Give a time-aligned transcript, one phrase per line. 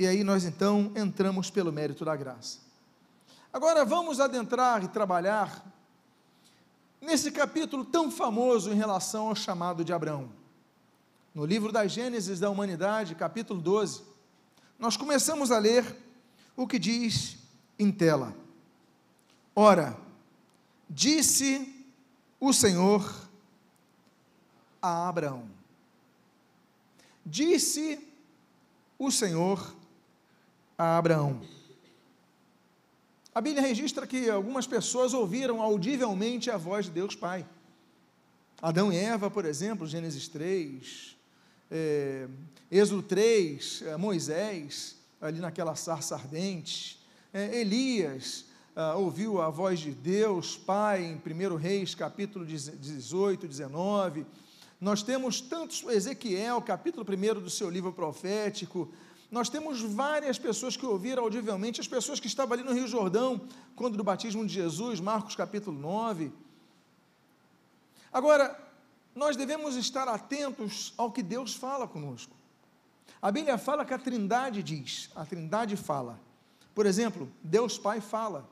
[0.00, 2.60] E aí nós então entramos pelo mérito da graça.
[3.52, 5.62] Agora vamos adentrar e trabalhar
[7.02, 10.32] nesse capítulo tão famoso em relação ao chamado de Abraão.
[11.34, 14.02] No livro das Gênesis da Humanidade, capítulo 12,
[14.78, 15.84] nós começamos a ler
[16.56, 17.36] o que diz
[17.78, 18.34] em tela.
[19.54, 19.98] Ora,
[20.88, 21.84] disse
[22.40, 23.28] o Senhor
[24.80, 25.46] a Abraão.
[27.26, 28.02] Disse
[28.98, 29.78] o Senhor
[30.80, 31.42] a Abraão.
[33.34, 37.46] A Bíblia registra que algumas pessoas ouviram audivelmente a voz de Deus Pai.
[38.62, 41.18] Adão e Eva, por exemplo, Gênesis 3,
[41.70, 42.26] é,
[42.70, 46.98] Êxodo 3, é, Moisés, ali naquela sarça ardente,
[47.30, 54.24] é, Elias ah, ouviu a voz de Deus Pai em 1 Reis, capítulo 18, 19.
[54.80, 58.90] Nós temos tantos, Ezequiel, capítulo 1 do seu livro profético,
[59.30, 63.40] nós temos várias pessoas que ouviram audivelmente, as pessoas que estavam ali no Rio Jordão,
[63.76, 66.32] quando do batismo de Jesus, Marcos capítulo 9.
[68.12, 68.58] Agora,
[69.14, 72.34] nós devemos estar atentos ao que Deus fala conosco.
[73.22, 76.18] A Bíblia fala que a Trindade diz, a Trindade fala.
[76.74, 78.48] Por exemplo, Deus Pai fala,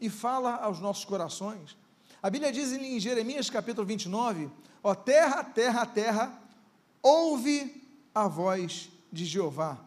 [0.00, 1.76] e fala aos nossos corações.
[2.22, 4.50] A Bíblia diz em Jeremias capítulo 29,
[4.82, 6.42] ó terra, terra, terra,
[7.00, 9.85] ouve a voz de Jeová.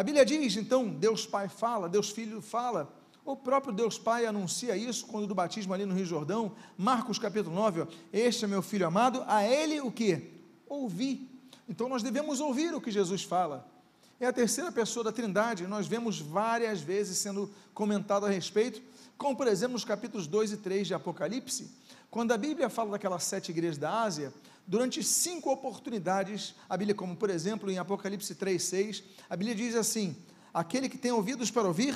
[0.00, 2.90] A Bíblia diz, então, Deus Pai fala, Deus Filho fala,
[3.22, 7.54] o próprio Deus Pai anuncia isso quando do batismo ali no Rio Jordão, Marcos capítulo
[7.54, 10.40] 9, ó, este é meu filho amado, a ele o que?
[10.66, 11.28] Ouvir.
[11.68, 13.70] Então nós devemos ouvir o que Jesus fala.
[14.18, 18.80] É a terceira pessoa da Trindade, nós vemos várias vezes sendo comentado a respeito,
[19.18, 21.70] como por exemplo nos capítulos 2 e 3 de Apocalipse,
[22.10, 24.32] quando a Bíblia fala daquelas sete igrejas da Ásia,
[24.70, 29.74] durante cinco oportunidades, a Bíblia, como por exemplo em Apocalipse 3, 6, a Bíblia diz
[29.74, 30.16] assim:
[30.54, 31.92] aquele que tem ouvidos para ouvir,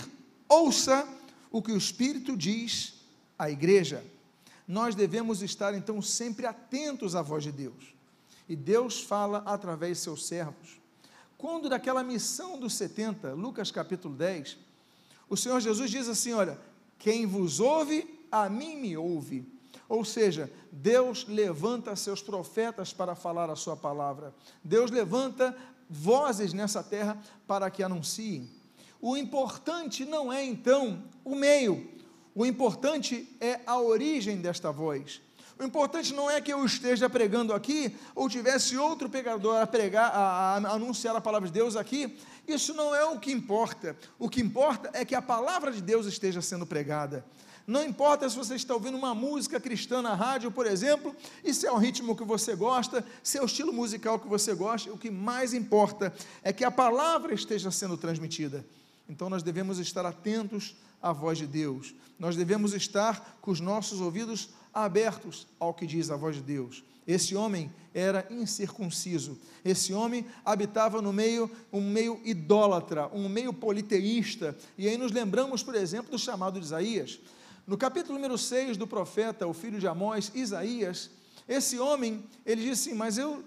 [0.48, 1.08] ouça
[1.53, 2.94] o que o Espírito diz
[3.39, 4.05] à igreja.
[4.66, 7.94] Nós devemos estar então sempre atentos à voz de Deus.
[8.48, 10.81] E Deus fala através de seus servos.
[11.38, 14.59] Quando daquela missão dos 70, Lucas capítulo 10,
[15.28, 16.59] o Senhor Jesus diz assim: Olha,
[16.98, 19.53] quem vos ouve, a mim me ouve.
[19.89, 24.34] Ou seja, Deus levanta seus profetas para falar a sua palavra.
[24.62, 25.56] Deus levanta
[25.89, 28.50] vozes nessa terra para que anunciem.
[29.00, 31.93] O importante não é então o meio,
[32.34, 35.21] o importante é a origem desta voz.
[35.59, 40.11] O importante não é que eu esteja pregando aqui ou tivesse outro pregador a pregar,
[40.11, 42.19] a, a, anunciar a palavra de Deus aqui.
[42.47, 43.97] Isso não é o que importa.
[44.19, 47.25] O que importa é que a palavra de Deus esteja sendo pregada.
[47.66, 51.66] Não importa se você está ouvindo uma música cristã na rádio, por exemplo, e se
[51.66, 54.98] é o ritmo que você gosta, se é o estilo musical que você gosta, o
[54.98, 58.64] que mais importa é que a palavra esteja sendo transmitida.
[59.08, 61.94] Então nós devemos estar atentos à voz de Deus.
[62.19, 66.84] Nós devemos estar com os nossos ouvidos abertos ao que diz a voz de Deus.
[67.06, 69.38] Esse homem era incircunciso.
[69.64, 74.56] Esse homem habitava no meio, um meio idólatra, um meio politeísta.
[74.76, 77.20] E aí nos lembramos, por exemplo, do chamado de Isaías.
[77.66, 81.10] No capítulo número 6 do profeta, o filho de Amós, Isaías,
[81.48, 83.42] esse homem, ele diz assim: Mas eu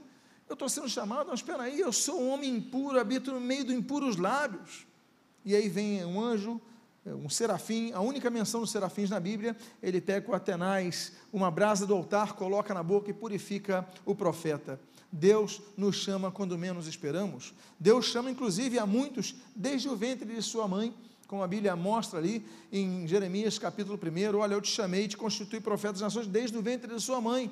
[0.49, 3.75] estou sendo chamado, mas espera aí, eu sou um homem impuro, habito no meio dos
[3.75, 4.87] impuros lábios.
[5.45, 6.59] E aí vem um anjo,
[7.05, 11.85] um serafim, a única menção dos serafins na Bíblia, ele pega o Atenais, uma brasa
[11.85, 14.79] do altar, coloca na boca e purifica o profeta.
[15.11, 17.53] Deus nos chama quando menos esperamos.
[17.79, 20.93] Deus chama, inclusive, a muitos desde o ventre de sua mãe
[21.27, 25.17] como a Bíblia mostra ali em Jeremias capítulo 1, olha, eu te chamei e te
[25.17, 27.51] constituí profeta das nações desde o ventre de sua mãe.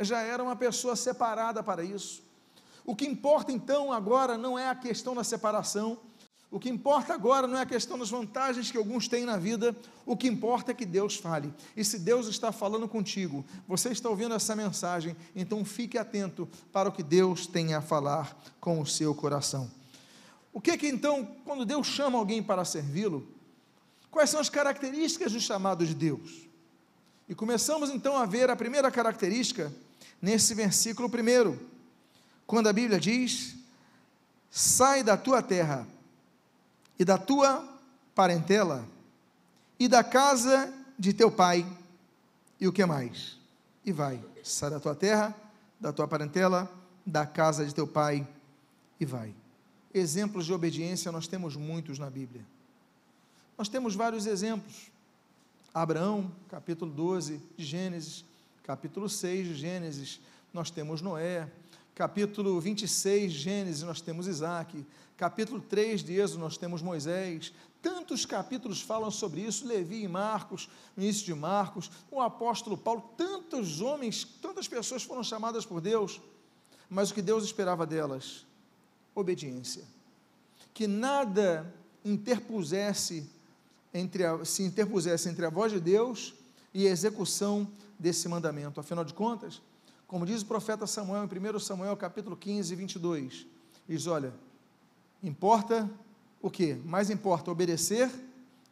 [0.00, 2.22] Já era uma pessoa separada para isso.
[2.86, 5.98] O que importa então agora não é a questão da separação,
[6.50, 9.76] o que importa agora não é a questão das vantagens que alguns têm na vida,
[10.06, 11.52] o que importa é que Deus fale.
[11.76, 16.88] E se Deus está falando contigo, você está ouvindo essa mensagem, então fique atento para
[16.88, 19.77] o que Deus tem a falar com o seu coração.
[20.58, 23.24] O que que então, quando Deus chama alguém para servi-lo,
[24.10, 26.48] quais são as características do chamado de Deus?
[27.28, 29.72] E começamos então a ver a primeira característica
[30.20, 31.64] nesse versículo primeiro,
[32.44, 33.54] quando a Bíblia diz:
[34.50, 35.86] sai da tua terra
[36.98, 37.64] e da tua
[38.12, 38.84] parentela
[39.78, 41.64] e da casa de teu pai
[42.58, 43.38] e o que mais?
[43.84, 45.32] E vai, sai da tua terra,
[45.78, 46.68] da tua parentela,
[47.06, 48.26] da casa de teu pai
[48.98, 49.37] e vai.
[49.98, 52.44] Exemplos de obediência nós temos muitos na Bíblia.
[53.56, 54.90] Nós temos vários exemplos.
[55.74, 58.24] Abraão, capítulo 12 de Gênesis,
[58.64, 60.20] capítulo 6 de Gênesis,
[60.52, 61.48] nós temos Noé,
[61.98, 64.86] Capítulo 26, Gênesis, nós temos Isaac.
[65.16, 67.52] Capítulo 3 de Êxodo, nós temos Moisés.
[67.82, 73.02] Tantos capítulos falam sobre isso, Levi e Marcos, no início de Marcos, o apóstolo Paulo,
[73.16, 76.20] tantos homens, tantas pessoas foram chamadas por Deus,
[76.88, 78.46] mas o que Deus esperava delas?
[79.18, 79.84] Obediência.
[80.72, 81.74] Que nada
[82.04, 83.28] interpusesse
[83.92, 86.34] entre a, se interpusesse entre a voz de Deus
[86.72, 87.66] e a execução
[87.98, 88.78] desse mandamento.
[88.78, 89.60] Afinal de contas,
[90.06, 93.46] como diz o profeta Samuel em 1 Samuel capítulo 15, 22,
[93.88, 94.32] diz, olha,
[95.22, 95.90] importa
[96.40, 96.74] o que?
[96.84, 98.10] Mais importa obedecer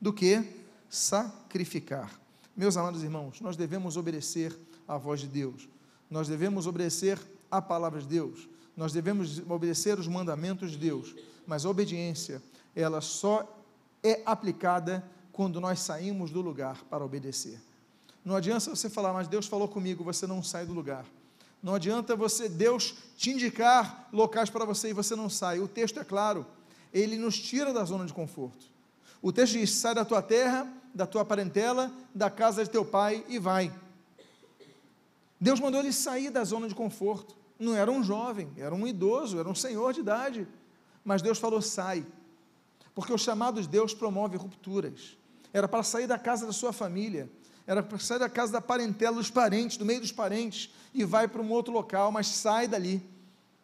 [0.01, 0.43] do que
[0.89, 2.21] sacrificar.
[2.57, 4.57] Meus amados irmãos, nós devemos obedecer
[4.87, 5.69] à voz de Deus,
[6.09, 7.21] nós devemos obedecer
[7.51, 11.15] à palavra de Deus, nós devemos obedecer os mandamentos de Deus,
[11.47, 12.43] mas a obediência,
[12.75, 13.61] ela só
[14.03, 17.61] é aplicada quando nós saímos do lugar para obedecer.
[18.25, 21.07] Não adianta você falar, mas Deus falou comigo, você não sai do lugar.
[21.63, 25.59] Não adianta você, Deus, te indicar locais para você e você não sai.
[25.59, 26.47] O texto é claro
[26.93, 28.67] ele nos tira da zona de conforto.
[29.21, 33.25] O texto diz: sai da tua terra, da tua parentela, da casa de teu pai
[33.29, 33.73] e vai.
[35.39, 37.37] Deus mandou ele sair da zona de conforto.
[37.59, 40.47] Não era um jovem, era um idoso, era um senhor de idade.
[41.05, 42.07] Mas Deus falou: sai.
[42.95, 45.17] Porque o chamado de Deus promove rupturas.
[45.53, 47.31] Era para sair da casa da sua família,
[47.67, 51.29] era para sair da casa da parentela dos parentes, do meio dos parentes, e vai
[51.29, 53.03] para um outro local, mas sai dali.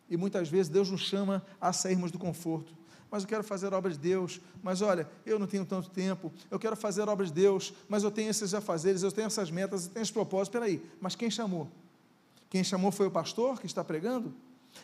[0.08, 2.74] E muitas vezes Deus nos chama a sairmos do conforto
[3.12, 6.58] mas eu quero fazer obras de Deus, mas olha, eu não tenho tanto tempo, eu
[6.58, 9.90] quero fazer obras de Deus, mas eu tenho esses afazeres, eu tenho essas metas, eu
[9.90, 11.68] tenho esses propósitos, espera aí, mas quem chamou?
[12.52, 14.34] Quem chamou foi o pastor que está pregando?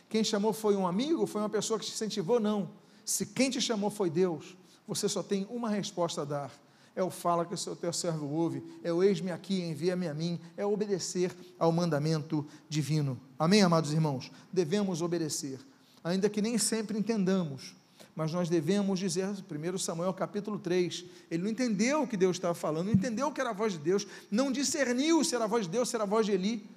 [0.09, 2.39] Quem chamou foi um amigo, foi uma pessoa que te incentivou?
[2.39, 2.71] Não.
[3.05, 4.57] Se quem te chamou foi Deus,
[4.87, 6.51] você só tem uma resposta a dar.
[6.95, 10.15] É o fala que o seu teu servo ouve, é o eis-me aqui, envia-me a
[10.15, 13.21] mim, é obedecer ao mandamento divino.
[13.37, 14.31] Amém, amados irmãos?
[14.51, 15.59] Devemos obedecer,
[16.03, 17.75] ainda que nem sempre entendamos,
[18.15, 22.55] mas nós devemos dizer, 1 Samuel capítulo 3, ele não entendeu o que Deus estava
[22.55, 25.65] falando, não entendeu que era a voz de Deus, não discerniu se era a voz
[25.65, 26.67] de Deus, se era a voz de Eli,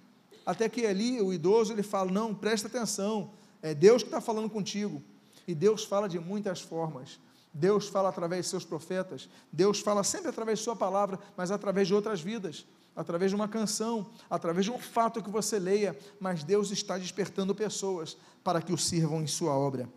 [0.45, 3.31] até que Eli, o idoso, ele fala, não, presta atenção,
[3.63, 5.03] é Deus que está falando contigo,
[5.47, 7.19] e Deus fala de muitas formas,
[7.53, 11.87] Deus fala através de seus profetas, Deus fala sempre através de sua palavra, mas através
[11.87, 12.67] de outras vidas,
[12.97, 17.55] através de uma canção, através de um fato que você leia, mas Deus está despertando
[17.55, 19.89] pessoas para que o sirvam em sua obra.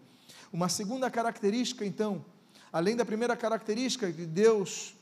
[0.52, 2.24] Uma segunda característica, então,
[2.72, 4.96] além da primeira característica que Deus,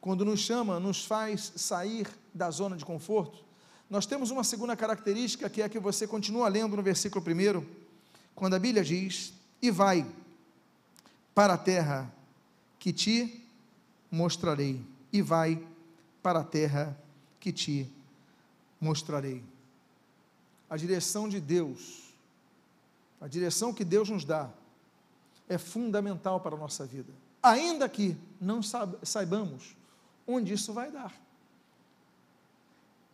[0.00, 3.47] quando nos chama, nos faz sair da zona de conforto,
[3.90, 7.64] nós temos uma segunda característica que é que você continua lendo no versículo 1,
[8.34, 9.32] quando a Bíblia diz:
[9.62, 10.06] E vai
[11.34, 12.12] para a terra
[12.78, 13.42] que te
[14.10, 15.62] mostrarei, e vai
[16.22, 16.96] para a terra
[17.40, 17.90] que te
[18.80, 19.42] mostrarei.
[20.68, 22.12] A direção de Deus,
[23.20, 24.50] a direção que Deus nos dá,
[25.48, 27.12] é fundamental para a nossa vida,
[27.42, 28.60] ainda que não
[29.02, 29.74] saibamos
[30.26, 31.27] onde isso vai dar.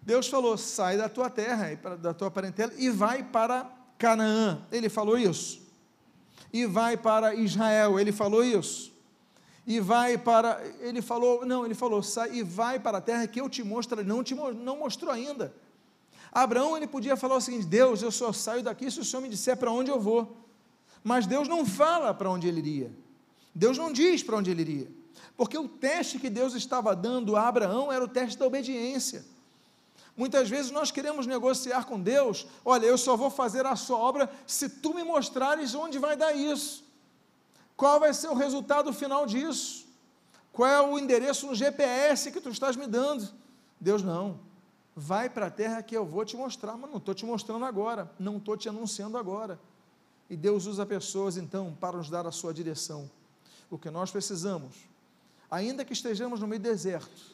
[0.05, 4.63] Deus falou: sai da tua terra, da tua parentela e vai para Canaã.
[4.71, 5.63] Ele falou isso.
[6.53, 7.99] E vai para Israel.
[7.99, 8.93] Ele falou isso.
[9.67, 10.63] E vai para.
[10.81, 14.05] Ele falou, não, ele falou, sai e vai para a terra que eu te mostro.
[14.05, 15.55] Não te não mostrou ainda.
[16.31, 19.29] Abraão ele podia falar o seguinte: Deus, eu só saio daqui se o Senhor me
[19.29, 20.37] disser para onde eu vou.
[21.03, 22.93] Mas Deus não fala para onde ele iria.
[23.55, 24.89] Deus não diz para onde ele iria.
[25.37, 29.25] Porque o teste que Deus estava dando a Abraão era o teste da obediência.
[30.17, 34.31] Muitas vezes nós queremos negociar com Deus: olha, eu só vou fazer a sua obra
[34.47, 36.85] se tu me mostrares onde vai dar isso.
[37.77, 39.85] Qual vai ser o resultado final disso?
[40.53, 43.29] Qual é o endereço no GPS que tu estás me dando?
[43.81, 44.39] Deus não.
[44.95, 48.09] Vai para a terra que eu vou te mostrar, mas não estou te mostrando agora,
[48.17, 49.59] não estou te anunciando agora.
[50.31, 53.11] E Deus usa pessoas então para nos dar a sua direção.
[53.69, 54.77] O que nós precisamos,
[55.51, 57.34] ainda que estejamos no meio do deserto,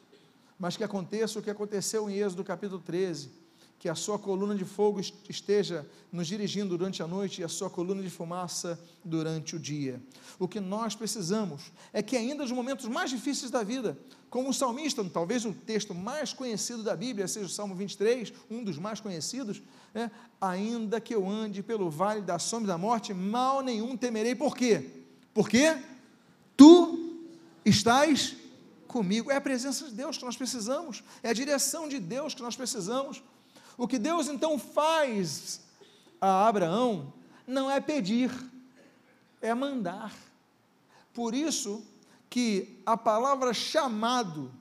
[0.60, 3.30] mas que aconteça o que aconteceu em Êxodo capítulo 13,
[3.78, 7.70] que a sua coluna de fogo esteja nos dirigindo durante a noite e a sua
[7.70, 9.98] coluna de fumaça durante o dia.
[10.38, 13.98] O que nós precisamos é que, ainda nos momentos mais difíceis da vida,
[14.28, 18.62] como o salmista, talvez o texto mais conhecido da Bíblia seja o Salmo 23, um
[18.62, 19.62] dos mais conhecidos,
[19.94, 20.10] né?
[20.38, 24.34] ainda que eu ande pelo vale da sombra da morte, mal nenhum temerei.
[24.34, 24.90] Por quê?
[25.32, 25.74] Porque
[26.54, 27.16] tu
[27.64, 28.36] estás
[28.90, 29.30] comigo.
[29.30, 32.56] É a presença de Deus que nós precisamos, é a direção de Deus que nós
[32.56, 33.22] precisamos.
[33.78, 35.60] O que Deus então faz
[36.20, 37.12] a Abraão
[37.46, 38.30] não é pedir,
[39.40, 40.12] é mandar.
[41.14, 41.82] Por isso
[42.28, 44.52] que a palavra chamado,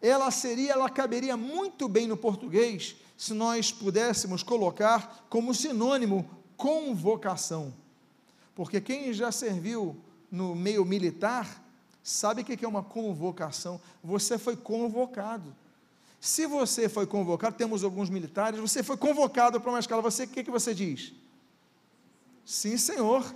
[0.00, 7.74] ela seria, ela caberia muito bem no português se nós pudéssemos colocar como sinônimo convocação.
[8.54, 9.96] Porque quem já serviu
[10.30, 11.65] no meio militar
[12.06, 13.80] sabe o que é uma convocação.
[14.00, 15.52] Você foi convocado.
[16.20, 20.28] Se você foi convocado, temos alguns militares, você foi convocado para uma escala, você o
[20.28, 21.12] que, que você diz?
[22.44, 23.34] Sim, senhor.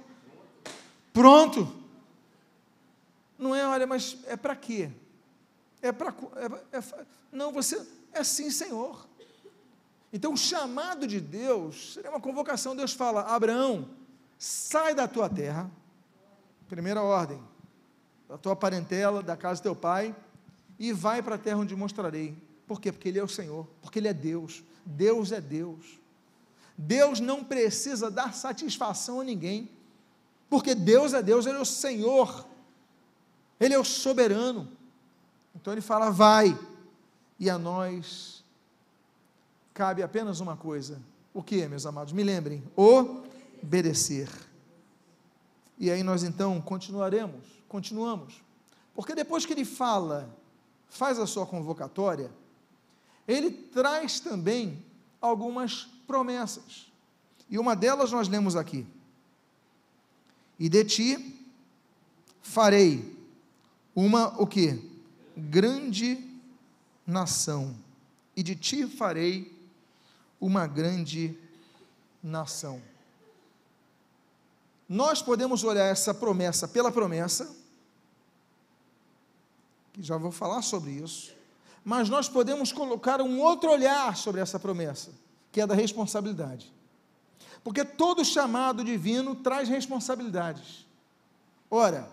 [1.12, 1.76] Pronto.
[3.36, 4.88] Não é, olha, mas é para quê?
[5.82, 6.14] É para.
[6.72, 7.84] É, é, não, você.
[8.12, 9.04] É sim, senhor.
[10.12, 12.76] Então, o chamado de Deus seria uma convocação.
[12.76, 13.88] Deus fala: Abraão,
[14.38, 15.68] sai da tua terra.
[16.68, 17.50] Primeira ordem.
[18.30, 20.14] Da tua parentela, da casa do teu pai,
[20.78, 22.37] e vai para a terra onde mostrarei.
[22.64, 22.92] Por quê?
[22.92, 24.62] Porque Ele é o Senhor, porque Ele é Deus.
[24.87, 25.99] Deus é Deus.
[26.78, 29.68] Deus não precisa dar satisfação a ninguém,
[30.49, 32.46] porque Deus é Deus, Ele é o Senhor,
[33.58, 34.68] Ele é o soberano.
[35.52, 36.56] Então Ele fala: vai,
[37.37, 38.44] e a nós
[39.75, 41.02] cabe apenas uma coisa:
[41.34, 42.12] o que, meus amados?
[42.12, 44.30] Me lembrem: obedecer.
[45.76, 48.42] E aí nós então continuaremos, continuamos,
[48.92, 50.28] porque depois que Ele fala,
[50.88, 52.28] faz a sua convocatória,
[53.28, 54.84] Ele traz também
[55.20, 56.90] algumas promessas.
[57.48, 58.84] E uma delas nós lemos aqui.
[60.58, 61.46] E de ti
[62.42, 63.16] farei
[63.94, 64.90] uma o que?
[65.36, 66.28] Grande
[67.06, 67.76] nação.
[68.36, 69.56] E de ti farei
[70.40, 71.38] uma grande
[72.20, 72.82] nação.
[74.88, 77.60] Nós podemos olhar essa promessa pela promessa,
[79.92, 81.35] que já vou falar sobre isso,
[81.85, 85.11] mas nós podemos colocar um outro olhar sobre essa promessa
[85.52, 86.73] que é da responsabilidade.
[87.62, 90.87] Porque todo chamado divino traz responsabilidades.
[91.70, 92.09] Ora,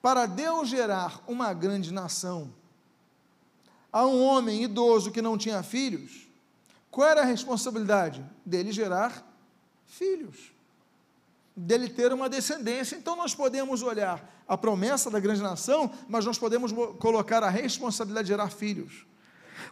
[0.00, 2.52] para Deus gerar uma grande nação,
[3.92, 6.26] a um homem idoso que não tinha filhos,
[6.90, 8.24] qual era a responsabilidade?
[8.44, 9.26] Dele gerar
[9.86, 10.52] filhos,
[11.56, 12.96] dele ter uma descendência.
[12.96, 18.26] Então nós podemos olhar a promessa da grande nação, mas nós podemos colocar a responsabilidade
[18.26, 19.06] de gerar filhos.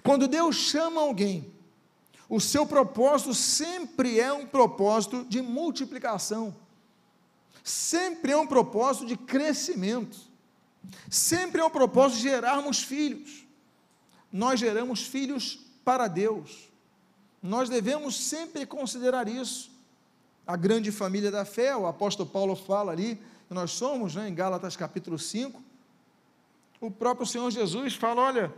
[0.02, 1.52] Quando Deus chama alguém
[2.30, 6.54] o seu propósito sempre é um propósito de multiplicação,
[7.64, 10.16] sempre é um propósito de crescimento,
[11.10, 13.44] sempre é um propósito de gerarmos filhos.
[14.32, 16.70] Nós geramos filhos para Deus,
[17.42, 19.69] nós devemos sempre considerar isso.
[20.50, 23.16] A grande família da fé, o apóstolo Paulo fala ali,
[23.48, 25.62] nós somos, né, em Gálatas capítulo 5.
[26.80, 28.52] O próprio Senhor Jesus fala: olha,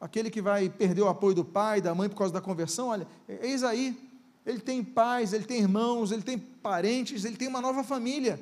[0.00, 3.04] aquele que vai perder o apoio do pai, da mãe por causa da conversão, olha,
[3.28, 3.98] eis aí,
[4.46, 8.40] ele tem pais, ele tem irmãos, ele tem parentes, ele tem uma nova família.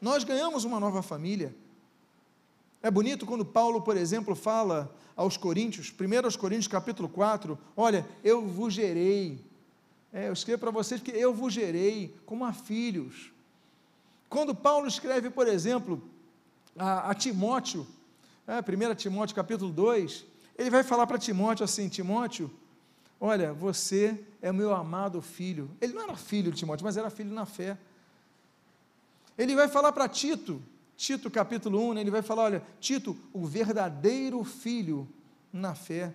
[0.00, 1.52] Nós ganhamos uma nova família.
[2.80, 8.06] É bonito quando Paulo, por exemplo, fala aos Coríntios, 1 aos Coríntios capítulo 4, olha,
[8.22, 9.44] eu vos gerei.
[10.16, 13.30] É, eu escrevo para vocês que eu vos gerei como a filhos.
[14.30, 16.02] Quando Paulo escreve, por exemplo,
[16.74, 17.86] a, a Timóteo,
[18.46, 20.24] é, 1 Timóteo capítulo 2,
[20.56, 22.50] ele vai falar para Timóteo assim: Timóteo,
[23.20, 25.70] olha, você é meu amado filho.
[25.82, 27.76] Ele não era filho de Timóteo, mas era filho na fé.
[29.36, 30.62] Ele vai falar para Tito,
[30.96, 35.06] Tito capítulo 1, né, ele vai falar: olha, Tito, o verdadeiro filho
[35.52, 36.14] na fé.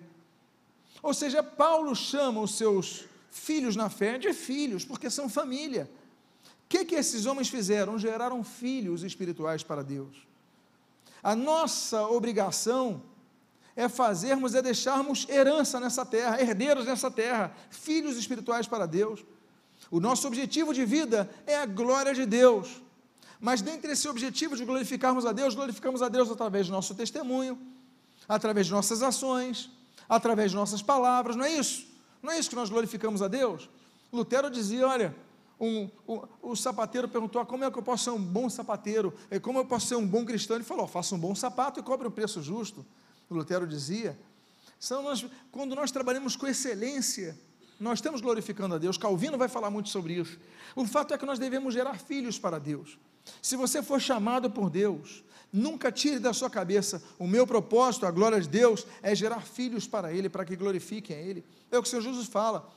[1.03, 5.89] Ou seja, Paulo chama os seus filhos na fé de filhos, porque são família.
[6.45, 7.97] O que, que esses homens fizeram?
[7.97, 10.27] Geraram filhos espirituais para Deus.
[11.23, 13.01] A nossa obrigação
[13.75, 19.23] é fazermos, é deixarmos herança nessa terra, herdeiros nessa terra, filhos espirituais para Deus.
[19.89, 22.81] O nosso objetivo de vida é a glória de Deus.
[23.39, 27.57] Mas dentre esse objetivo de glorificarmos a Deus, glorificamos a Deus através do nosso testemunho,
[28.27, 29.69] através de nossas ações,
[30.07, 31.90] através de nossas palavras, não é isso?
[32.21, 33.69] Não é isso que nós glorificamos a Deus?
[34.11, 35.15] Lutero dizia: olha,
[35.59, 39.13] um, um, o sapateiro perguntou: ah, como é que eu posso ser um bom sapateiro?
[39.41, 40.57] Como eu posso ser um bom cristão?
[40.57, 42.85] Ele falou: faça um bom sapato e cobre um preço justo.
[43.29, 44.19] Lutero dizia,
[44.77, 47.39] são nós, quando nós trabalhamos com excelência,
[47.79, 48.97] nós estamos glorificando a Deus.
[48.97, 50.37] Calvino vai falar muito sobre isso.
[50.75, 52.97] O fato é que nós devemos gerar filhos para Deus.
[53.41, 58.11] Se você for chamado por Deus, nunca tire da sua cabeça: o meu propósito, a
[58.11, 61.43] glória de Deus, é gerar filhos para Ele, para que glorifiquem a Ele.
[61.69, 62.71] É o que o Senhor Jesus fala.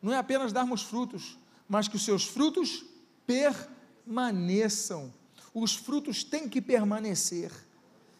[0.00, 2.84] Não é apenas darmos frutos, mas que os seus frutos
[3.26, 5.12] permaneçam.
[5.54, 7.52] Os frutos têm que permanecer.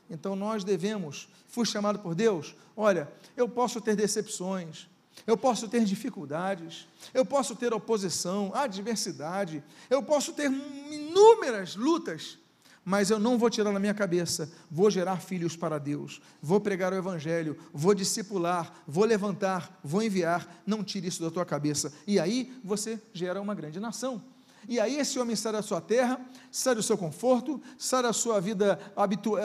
[0.08, 4.86] Então nós devemos, fui chamado por Deus, olha, eu posso ter decepções,
[5.26, 12.38] eu posso ter dificuldades, eu posso ter oposição, adversidade, eu posso ter inúmeras lutas,
[12.84, 16.92] mas eu não vou tirar da minha cabeça, vou gerar filhos para Deus, vou pregar
[16.92, 22.18] o Evangelho, vou discipular, vou levantar, vou enviar, não tire isso da tua cabeça, e
[22.18, 24.22] aí você gera uma grande nação.
[24.68, 26.20] E aí esse homem sai da sua terra,
[26.50, 29.44] sai do seu conforto, sai da sua vida habitu eh,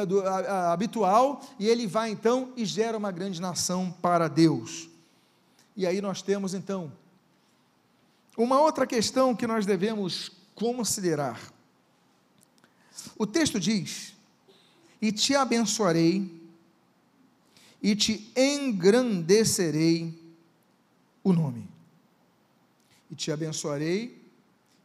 [0.72, 4.90] habitual, e ele vai então e gera uma grande nação para Deus.
[5.76, 6.92] E aí nós temos então
[8.38, 11.57] uma outra questão que nós devemos considerar.
[13.18, 14.14] O texto diz:
[15.02, 16.32] E te abençoarei,
[17.82, 20.14] e te engrandecerei
[21.24, 21.68] o nome.
[23.10, 24.22] E te abençoarei,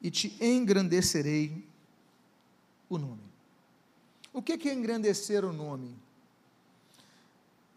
[0.00, 1.64] e te engrandecerei
[2.88, 3.22] o nome.
[4.32, 5.94] O que é engrandecer o nome?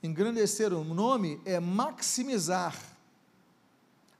[0.01, 2.79] Engrandecer o nome é maximizar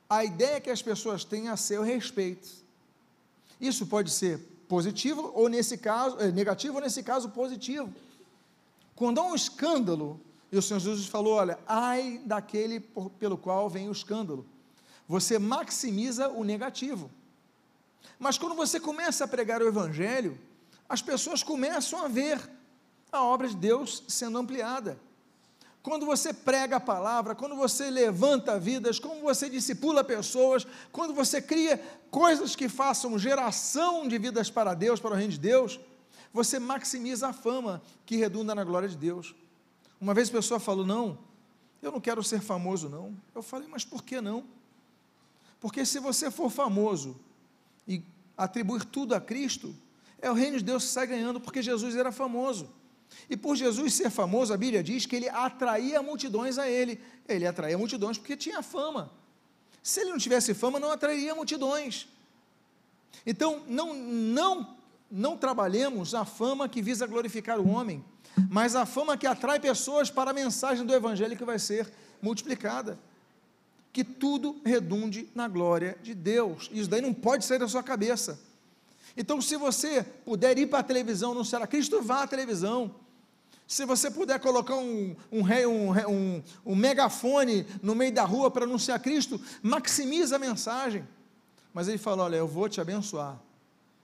[0.08, 2.48] a ideia que as pessoas têm a seu respeito.
[3.60, 7.92] Isso pode ser positivo ou nesse caso, é, negativo ou nesse caso positivo.
[8.94, 10.20] Quando há um escândalo,
[10.50, 14.46] e o Senhor Jesus falou: olha, ai daquele por, pelo qual vem o escândalo.
[15.08, 17.10] Você maximiza o negativo.
[18.18, 20.38] Mas quando você começa a pregar o Evangelho,
[20.88, 22.40] as pessoas começam a ver
[23.12, 24.98] a obra de Deus sendo ampliada.
[25.86, 31.40] Quando você prega a palavra, quando você levanta vidas, quando você discipula pessoas, quando você
[31.40, 35.78] cria coisas que façam geração de vidas para Deus, para o reino de Deus,
[36.32, 39.32] você maximiza a fama que redunda na glória de Deus.
[40.00, 41.20] Uma vez a pessoa falou: Não,
[41.80, 43.16] eu não quero ser famoso, não.
[43.32, 44.42] Eu falei: Mas por que não?
[45.60, 47.14] Porque se você for famoso
[47.86, 48.02] e
[48.36, 49.72] atribuir tudo a Cristo,
[50.20, 52.68] é o reino de Deus que sai ganhando, porque Jesus era famoso.
[53.28, 57.00] E por Jesus ser famoso, a Bíblia diz que ele atraía multidões a ele.
[57.28, 59.10] Ele atraía multidões porque tinha fama.
[59.82, 62.08] Se ele não tivesse fama, não atrairia multidões.
[63.24, 64.76] Então, não, não,
[65.10, 68.04] não trabalhemos a fama que visa glorificar o homem,
[68.50, 72.98] mas a fama que atrai pessoas para a mensagem do Evangelho que vai ser multiplicada.
[73.92, 76.68] Que tudo redunde na glória de Deus.
[76.72, 78.38] Isso daí não pode sair da sua cabeça.
[79.16, 82.94] Então, se você puder ir para a televisão anunciar Cristo, vá à televisão.
[83.66, 88.64] Se você puder colocar um, um, um, um, um megafone no meio da rua para
[88.64, 91.06] anunciar Cristo, maximiza a mensagem.
[91.72, 93.40] Mas ele fala: Olha, eu vou te abençoar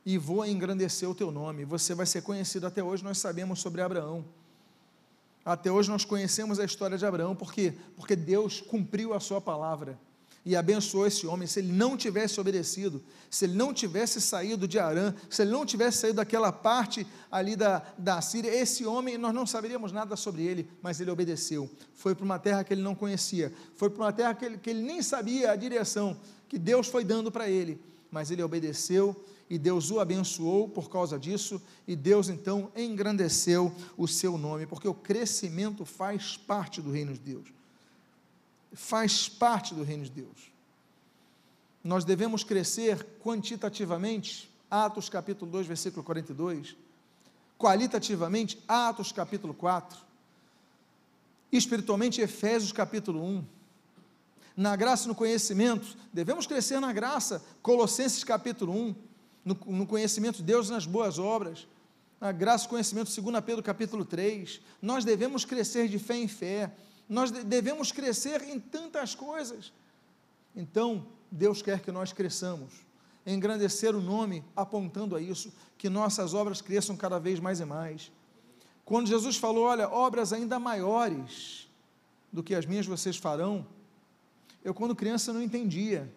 [0.04, 1.64] e vou engrandecer o teu nome.
[1.64, 2.66] Você vai ser conhecido.
[2.66, 4.24] Até hoje nós sabemos sobre Abraão.
[5.44, 7.74] Até hoje nós conhecemos a história de Abraão, por quê?
[7.96, 9.98] Porque Deus cumpriu a sua palavra
[10.44, 11.46] e abençoou esse homem.
[11.46, 15.64] Se ele não tivesse obedecido, se ele não tivesse saído de Arã, se ele não
[15.64, 20.42] tivesse saído daquela parte ali da, da Síria, esse homem, nós não saberíamos nada sobre
[20.42, 21.70] ele, mas ele obedeceu.
[21.94, 24.70] Foi para uma terra que ele não conhecia, foi para uma terra que ele, que
[24.70, 29.58] ele nem sabia a direção que Deus foi dando para ele, mas ele obedeceu e
[29.58, 34.94] Deus o abençoou por causa disso, e Deus então engrandeceu o seu nome, porque o
[34.94, 37.61] crescimento faz parte do reino de Deus
[38.74, 40.52] faz parte do reino de Deus.
[41.82, 46.76] Nós devemos crescer quantitativamente, Atos capítulo 2, versículo 42,
[47.58, 49.98] qualitativamente, Atos capítulo 4,
[51.50, 53.44] espiritualmente, Efésios capítulo 1.
[54.56, 58.94] Na graça e no conhecimento, devemos crescer na graça, Colossenses capítulo 1,
[59.44, 61.66] no, no conhecimento de Deus nas boas obras,
[62.20, 64.60] na graça e conhecimento, 2 Pedro capítulo 3.
[64.80, 66.70] Nós devemos crescer de fé em fé,
[67.12, 69.70] nós devemos crescer em tantas coisas.
[70.56, 72.72] Então, Deus quer que nós cresçamos,
[73.26, 78.10] engrandecer o nome apontando a isso, que nossas obras cresçam cada vez mais e mais.
[78.82, 81.68] Quando Jesus falou, olha, obras ainda maiores
[82.32, 83.66] do que as minhas vocês farão,
[84.64, 86.10] eu quando criança não entendia.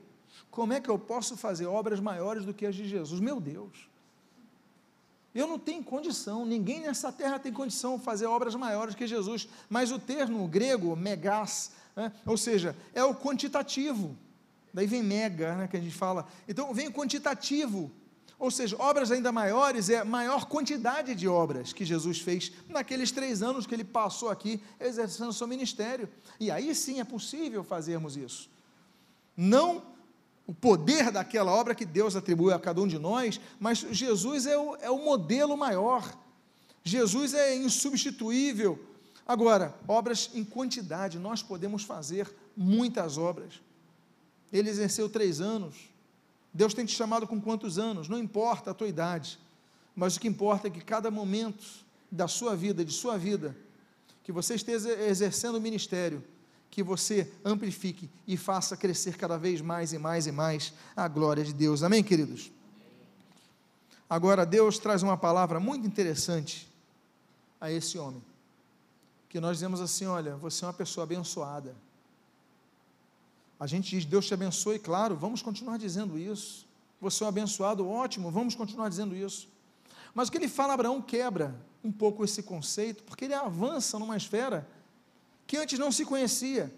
[0.49, 3.19] Como é que eu posso fazer obras maiores do que as de Jesus?
[3.19, 3.89] Meu Deus!
[5.35, 9.49] Eu não tenho condição, ninguém nessa terra tem condição de fazer obras maiores que Jesus.
[9.69, 14.15] Mas o termo grego, megas, né, ou seja, é o quantitativo.
[14.73, 16.25] Daí vem mega, né, que a gente fala.
[16.47, 17.91] Então vem o quantitativo.
[18.39, 23.41] Ou seja, obras ainda maiores é maior quantidade de obras que Jesus fez naqueles três
[23.41, 26.07] anos que ele passou aqui exercendo seu ministério.
[26.39, 28.49] E aí sim é possível fazermos isso.
[29.35, 29.94] Não
[30.47, 34.57] o poder daquela obra que Deus atribui a cada um de nós, mas Jesus é
[34.57, 36.15] o, é o modelo maior.
[36.83, 38.79] Jesus é insubstituível.
[39.27, 43.59] Agora, obras em quantidade, nós podemos fazer muitas obras.
[44.53, 45.75] Ele exerceu três anos.
[46.53, 48.07] Deus tem te chamado com quantos anos?
[48.07, 49.39] Não importa a tua idade,
[49.95, 51.65] mas o que importa é que cada momento
[52.11, 53.57] da sua vida, de sua vida,
[54.23, 56.23] que você esteja exercendo o ministério,
[56.75, 61.41] que você amplifique e faça crescer cada vez mais e mais e mais a glória
[61.41, 61.81] de Deus.
[61.83, 62.51] Amém, queridos?
[64.09, 66.69] Agora, Deus traz uma palavra muito interessante
[67.61, 68.21] a esse homem.
[69.29, 71.73] Que nós dizemos assim: olha, você é uma pessoa abençoada.
[73.57, 76.67] A gente diz, Deus te abençoe, claro, vamos continuar dizendo isso.
[76.99, 79.47] Você é um abençoado, ótimo, vamos continuar dizendo isso.
[80.13, 84.17] Mas o que ele fala, Abraão quebra um pouco esse conceito, porque ele avança numa
[84.17, 84.67] esfera
[85.47, 86.71] que antes não se conhecia.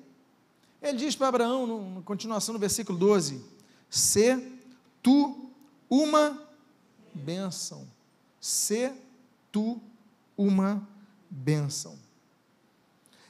[0.82, 3.44] Ele diz para Abraão, na continuação do versículo 12:
[3.90, 4.52] Se
[5.02, 5.50] tu
[5.90, 6.42] uma
[7.14, 7.88] bênção,
[8.40, 8.92] se
[9.52, 9.82] tu
[10.38, 10.88] uma
[11.30, 11.98] bênção.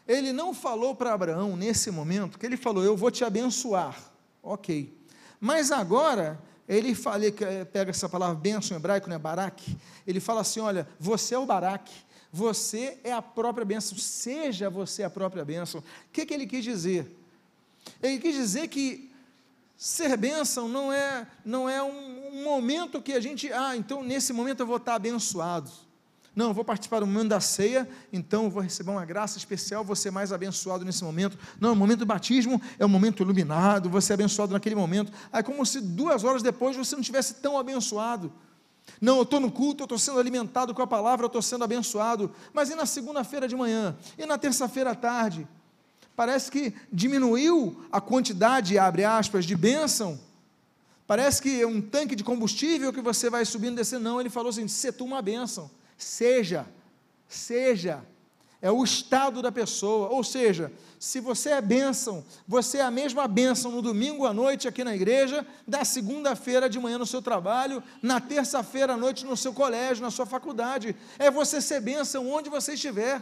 [0.07, 3.97] Ele não falou para Abraão nesse momento que ele falou: Eu vou te abençoar.
[4.41, 4.95] Ok.
[5.39, 9.77] Mas agora, ele fala, ele pega essa palavra bênção em hebraico, né, barak.
[10.05, 11.91] Ele fala assim: Olha, você é o barak.
[12.31, 13.97] Você é a própria bênção.
[13.97, 15.81] Seja você a própria bênção.
[15.81, 17.15] O que, que ele quis dizer?
[18.01, 19.11] Ele quis dizer que
[19.77, 24.33] ser bênção não é, não é um, um, momento que a gente, ah, então nesse
[24.33, 25.71] momento eu vou estar abençoado.
[26.35, 29.83] Não, eu vou participar do momento da ceia, então eu vou receber uma graça especial,
[29.95, 31.37] ser mais abençoado nesse momento.
[31.59, 35.11] Não, o momento do batismo é um momento iluminado, vou ser abençoado naquele momento.
[35.33, 38.31] É como se duas horas depois você não tivesse tão abençoado.
[38.99, 41.63] Não, eu estou no culto, eu estou sendo alimentado com a palavra, eu estou sendo
[41.63, 42.31] abençoado.
[42.53, 43.95] Mas e na segunda-feira de manhã?
[44.17, 45.47] E na terça-feira à tarde?
[46.15, 50.19] Parece que diminuiu a quantidade, abre aspas, de bênção.
[51.05, 54.03] Parece que é um tanque de combustível que você vai subindo e descendo.
[54.03, 55.69] Não, ele falou assim: se tu uma bênção.
[55.97, 56.65] Seja,
[57.29, 58.03] seja.
[58.61, 60.09] É o estado da pessoa.
[60.09, 64.67] Ou seja, se você é bênção, você é a mesma bênção no domingo à noite
[64.67, 69.37] aqui na igreja, da segunda-feira de manhã no seu trabalho, na terça-feira à noite no
[69.37, 70.95] seu colégio, na sua faculdade.
[71.19, 73.21] É você ser bênção onde você estiver.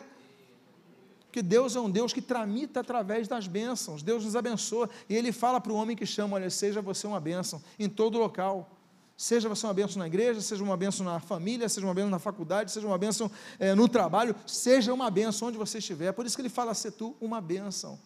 [1.26, 4.02] Porque Deus é um Deus que tramita através das bênçãos.
[4.02, 4.90] Deus nos abençoa.
[5.10, 8.18] E Ele fala para o homem que chama: olha, seja você uma bênção em todo
[8.18, 8.75] local.
[9.18, 12.20] Seja você uma bênção na igreja, seja uma bênção na família, seja uma bênção na
[12.20, 16.12] faculdade, seja uma bênção é, no trabalho, seja uma bênção onde você estiver.
[16.12, 17.98] Por isso que ele fala, ser tu uma bênção.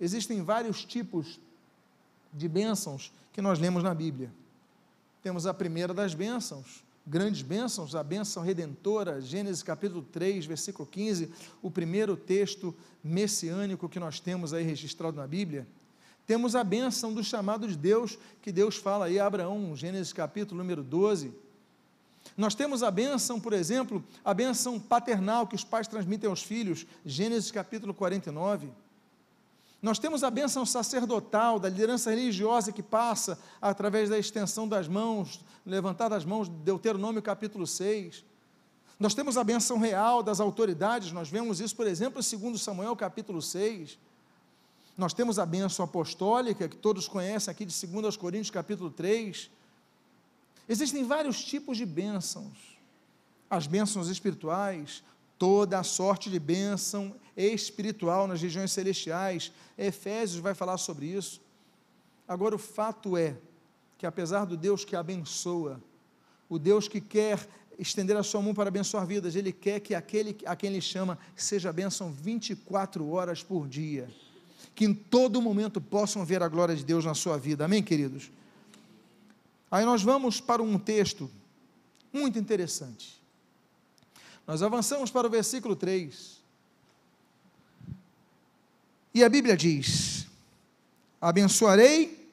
[0.00, 1.40] Existem vários tipos
[2.32, 4.32] de bênçãos que nós lemos na Bíblia.
[5.20, 11.30] Temos a primeira das bênçãos, grandes bênçãos, a bênção redentora, Gênesis capítulo 3, versículo 15,
[11.60, 15.66] o primeiro texto messiânico que nós temos aí registrado na Bíblia.
[16.32, 20.62] Temos a bênção do chamado de Deus, que Deus fala aí a Abraão, Gênesis capítulo
[20.62, 21.30] número 12.
[22.38, 26.86] Nós temos a bênção, por exemplo, a bênção paternal que os pais transmitem aos filhos,
[27.04, 28.70] Gênesis capítulo 49.
[29.82, 35.44] Nós temos a bênção sacerdotal, da liderança religiosa que passa através da extensão das mãos,
[35.66, 38.24] levantar das mãos, Deuteronômio capítulo 6.
[38.98, 42.96] Nós temos a bênção real das autoridades, nós vemos isso, por exemplo, em 2 Samuel
[42.96, 43.98] capítulo 6.
[44.96, 49.50] Nós temos a bênção apostólica, que todos conhecem aqui de 2 Coríntios capítulo 3.
[50.68, 52.78] Existem vários tipos de bênçãos.
[53.48, 55.02] As bênçãos espirituais,
[55.38, 59.50] toda a sorte de bênção espiritual nas regiões celestiais.
[59.78, 61.40] Efésios vai falar sobre isso.
[62.28, 63.36] Agora, o fato é
[63.96, 65.80] que, apesar do Deus que abençoa,
[66.50, 70.36] o Deus que quer estender a sua mão para abençoar vidas, Ele quer que aquele
[70.44, 74.06] a quem Ele chama seja bênção 24 horas por dia
[74.74, 77.64] que em todo momento possam ver a glória de Deus na sua vida.
[77.64, 78.30] Amém, queridos?
[79.70, 81.30] Aí nós vamos para um texto
[82.12, 83.20] muito interessante.
[84.46, 86.42] Nós avançamos para o versículo 3.
[89.14, 90.26] E a Bíblia diz:
[91.20, 92.28] Abençoarei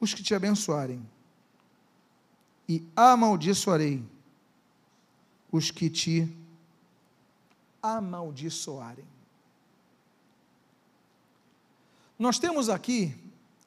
[0.00, 1.00] os que te abençoarem,
[2.68, 4.02] e amaldiçoarei
[5.50, 6.28] os que te
[7.82, 9.04] amaldiçoarem.
[12.22, 13.12] Nós temos aqui,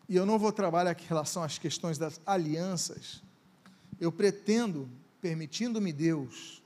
[0.08, 3.22] e eu não vou trabalhar aqui em relação às questões das alianças,
[4.00, 4.88] eu pretendo,
[5.20, 6.64] permitindo-me Deus,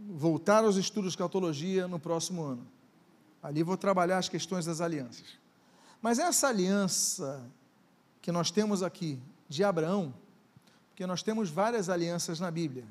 [0.00, 2.66] voltar aos estudos de catologia no próximo ano.
[3.40, 5.38] Ali vou trabalhar as questões das alianças.
[6.02, 7.48] Mas essa aliança
[8.20, 10.12] que nós temos aqui de Abraão,
[10.88, 12.84] porque nós temos várias alianças na Bíblia,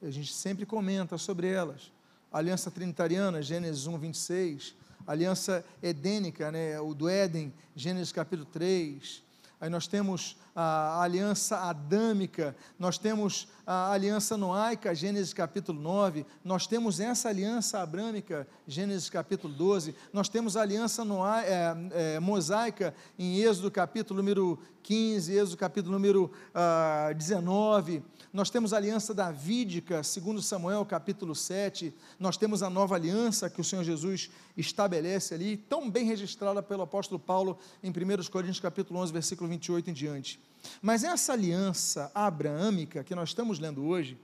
[0.00, 1.90] a gente sempre comenta sobre elas.
[2.32, 9.22] A aliança trinitariana, Gênesis 1, 26, aliança edênica, né, o do Éden, Gênesis capítulo 3.
[9.60, 16.66] Aí nós temos a aliança adâmica, nós temos a aliança noaica, Gênesis capítulo 9, nós
[16.66, 22.94] temos essa aliança abrâmica, Gênesis capítulo 12, nós temos a aliança noa, é, é, mosaica
[23.18, 30.02] em Êxodo capítulo número 15, Êxodo capítulo número uh, 19, nós temos a aliança davídica,
[30.02, 35.56] segundo Samuel capítulo 7, nós temos a nova aliança que o Senhor Jesus estabelece ali,
[35.56, 40.43] tão bem registrada pelo apóstolo Paulo em 1 Coríntios capítulo 11, versículo 28 em diante.
[40.80, 44.18] Mas essa aliança abraâmica que nós estamos lendo hoje,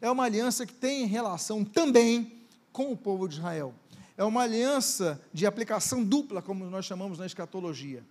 [0.00, 2.40] é uma aliança que tem relação também
[2.72, 3.74] com o povo de Israel
[4.16, 8.04] é uma aliança de aplicação dupla, como nós chamamos na escatologia.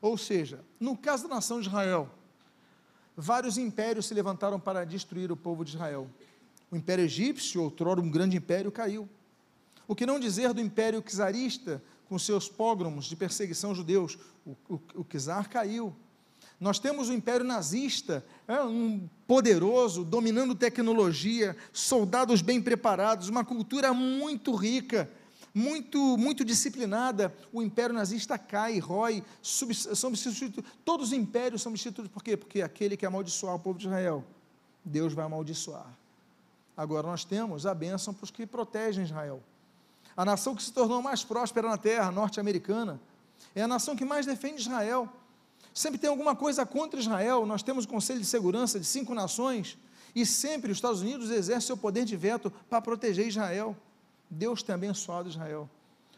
[0.00, 2.08] Ou seja, no caso da nação de Israel,
[3.16, 6.08] vários impérios se levantaram para destruir o povo de Israel.
[6.70, 9.08] O Império Egípcio, outrora um grande império, caiu.
[9.88, 14.18] O que não dizer do Império Czarista, com seus pogromos de perseguição judeus?
[14.46, 15.94] O, o, o czar caiu.
[16.60, 23.94] Nós temos o Império Nazista, é, um poderoso, dominando tecnologia, soldados bem preparados, uma cultura
[23.94, 25.10] muito rica,
[25.54, 32.12] muito, muito disciplinada, o império nazista cai, rói, são substituídos, todos os impérios são substituídos,
[32.12, 32.36] por quê?
[32.36, 34.24] Porque aquele que amaldiçoar o povo de Israel,
[34.84, 35.86] Deus vai amaldiçoar.
[36.76, 39.42] Agora nós temos a bênção para os que protegem Israel.
[40.16, 43.00] A nação que se tornou mais próspera na terra, norte-americana,
[43.54, 45.08] é a nação que mais defende Israel.
[45.72, 47.46] Sempre tem alguma coisa contra Israel.
[47.46, 49.78] Nós temos o Conselho de Segurança de cinco nações,
[50.14, 53.76] e sempre os Estados Unidos exercem seu poder de veto para proteger Israel.
[54.28, 55.68] Deus tem abençoado Israel.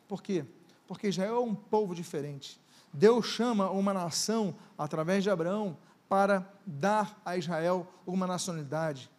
[0.08, 0.44] Por quê?
[0.86, 2.60] Porque Israel é um povo diferente.
[2.92, 5.76] Deus chama uma nação, através de Abraão,
[6.08, 9.10] para dar a Israel uma nacionalidade.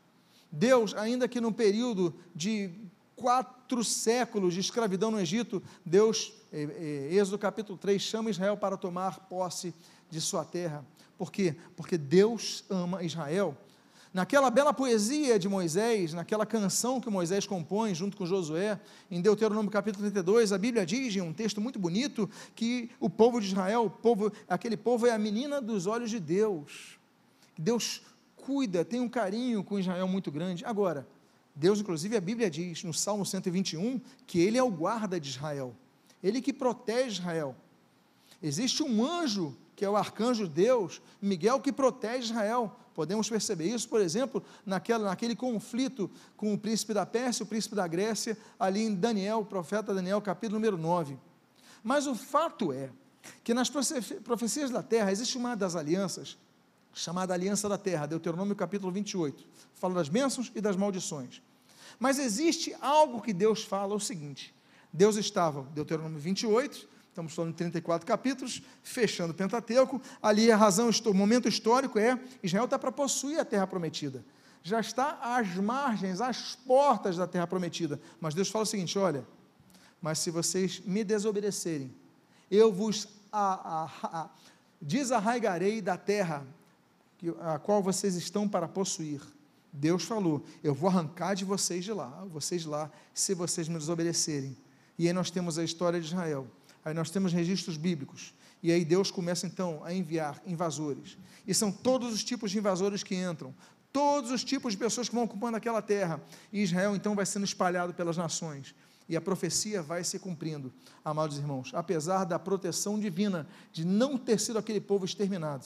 [0.52, 2.70] Deus, ainda que no período de
[3.16, 8.78] quatro séculos de escravidão no Egito, Deus, eh, eh, Êxodo capítulo 3, chama Israel para
[8.78, 9.74] tomar posse
[10.14, 10.86] de sua terra.
[11.18, 11.56] Por quê?
[11.76, 13.58] Porque Deus ama Israel
[14.14, 19.72] Naquela bela poesia de Moisés, naquela canção que Moisés compõe junto com Josué, em Deuteronômio
[19.72, 23.90] capítulo 32, a Bíblia diz, em um texto muito bonito, que o povo de Israel,
[23.90, 27.00] povo, aquele povo é a menina dos olhos de Deus.
[27.58, 28.04] Deus
[28.36, 30.64] cuida, tem um carinho com Israel muito grande.
[30.64, 31.08] Agora,
[31.56, 35.76] Deus, inclusive, a Bíblia diz no Salmo 121 que Ele é o guarda de Israel,
[36.22, 37.56] Ele que protege Israel.
[38.44, 42.76] Existe um anjo, que é o arcanjo de Deus, Miguel, que protege Israel.
[42.94, 47.76] Podemos perceber isso, por exemplo, naquela, naquele conflito com o príncipe da Pérsia, o príncipe
[47.76, 51.18] da Grécia, ali em Daniel, profeta Daniel, capítulo número 9.
[51.84, 52.90] Mas o fato é
[53.44, 53.70] que nas
[54.24, 56.38] profecias da terra existe uma das alianças,
[56.94, 59.44] chamada Aliança da Terra, Deuteronômio capítulo 28.
[59.74, 61.42] Fala das bênçãos e das maldições.
[62.00, 64.54] Mas existe algo que Deus fala, o seguinte:
[64.92, 70.02] Deus estava, Deuteronômio 28, Estamos falando de 34 capítulos, fechando o Pentateuco.
[70.20, 74.26] Ali a razão, o momento histórico é: Israel está para possuir a terra prometida.
[74.64, 78.02] Já está às margens, às portas da terra prometida.
[78.20, 79.28] Mas Deus fala o seguinte: olha,
[80.02, 81.94] mas se vocês me desobedecerem,
[82.50, 84.30] eu vos a, a, a,
[84.82, 86.44] desarraigarei da terra
[87.42, 89.22] a qual vocês estão para possuir.
[89.72, 94.58] Deus falou: eu vou arrancar de vocês de lá, vocês lá, se vocês me desobedecerem.
[94.98, 96.48] E aí nós temos a história de Israel
[96.84, 98.34] Aí nós temos registros bíblicos.
[98.62, 101.18] E aí Deus começa então a enviar invasores.
[101.46, 103.54] E são todos os tipos de invasores que entram,
[103.92, 106.22] todos os tipos de pessoas que vão ocupando aquela terra.
[106.52, 108.74] E Israel então vai sendo espalhado pelas nações.
[109.08, 110.72] E a profecia vai se cumprindo,
[111.04, 115.66] amados irmãos, apesar da proteção divina de não ter sido aquele povo exterminado.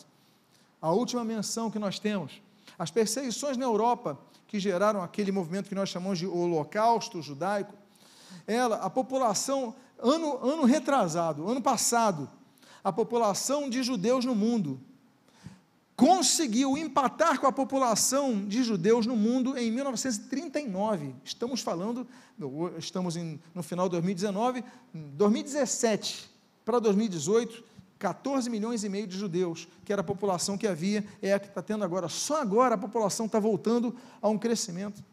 [0.81, 2.41] A última menção que nós temos,
[2.77, 7.73] as perseguições na Europa, que geraram aquele movimento que nós chamamos de holocausto judaico,
[8.47, 12.29] ela, a população ano, ano retrasado, ano passado,
[12.83, 14.79] a população de judeus no mundo
[15.97, 21.15] conseguiu empatar com a população de judeus no mundo em 1939.
[21.23, 22.07] Estamos falando,
[22.77, 26.29] estamos em, no final de 2019, 2017
[26.63, 27.63] para 2018,
[27.97, 31.47] 14 milhões e meio de judeus, que era a população que havia, é a que
[31.47, 32.07] está tendo agora.
[32.07, 35.03] Só agora a população está voltando a um crescimento.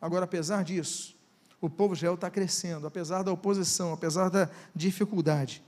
[0.00, 1.14] Agora, apesar disso,
[1.60, 5.62] o povo Israel está crescendo, apesar da oposição, apesar da dificuldade.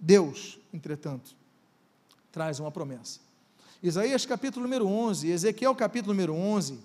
[0.00, 1.36] Deus, entretanto,
[2.32, 3.20] traz uma promessa.
[3.82, 6.78] Isaías capítulo número 11, Ezequiel capítulo número 11,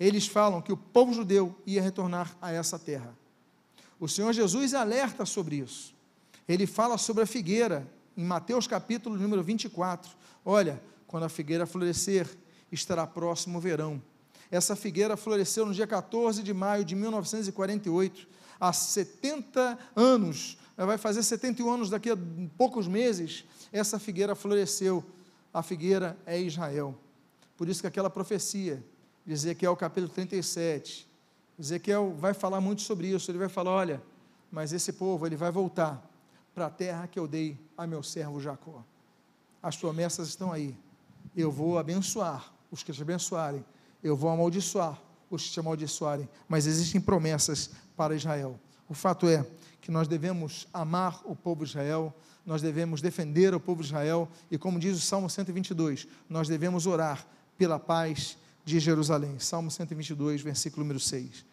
[0.00, 3.14] eles falam que o povo judeu ia retornar a essa terra.
[4.00, 5.94] O Senhor Jesus alerta sobre isso.
[6.48, 10.10] Ele fala sobre a figueira, em Mateus capítulo número 24.
[10.44, 12.28] Olha, quando a figueira florescer,
[12.70, 14.02] estará próximo o verão
[14.52, 18.28] essa figueira floresceu no dia 14 de maio de 1948,
[18.60, 22.18] há 70 anos, vai fazer 71 anos daqui a
[22.58, 25.02] poucos meses, essa figueira floresceu.
[25.54, 26.94] A figueira é Israel.
[27.56, 28.84] Por isso que aquela profecia
[29.24, 31.08] de Ezequiel capítulo 37,
[31.58, 34.02] Ezequiel vai falar muito sobre isso, ele vai falar, olha,
[34.50, 36.06] mas esse povo, ele vai voltar
[36.54, 38.84] para a terra que eu dei a meu servo Jacó.
[39.62, 40.76] As promessas estão aí.
[41.34, 43.64] eu vou abençoar os que te abençoarem,
[44.02, 48.58] eu vou amaldiçoar os que te amaldiçoarem, mas existem promessas para Israel.
[48.88, 49.46] O fato é
[49.80, 54.28] que nós devemos amar o povo de Israel, nós devemos defender o povo de Israel
[54.50, 59.38] e, como diz o Salmo 122, nós devemos orar pela paz de Jerusalém.
[59.38, 61.44] Salmo 122, versículo número 6.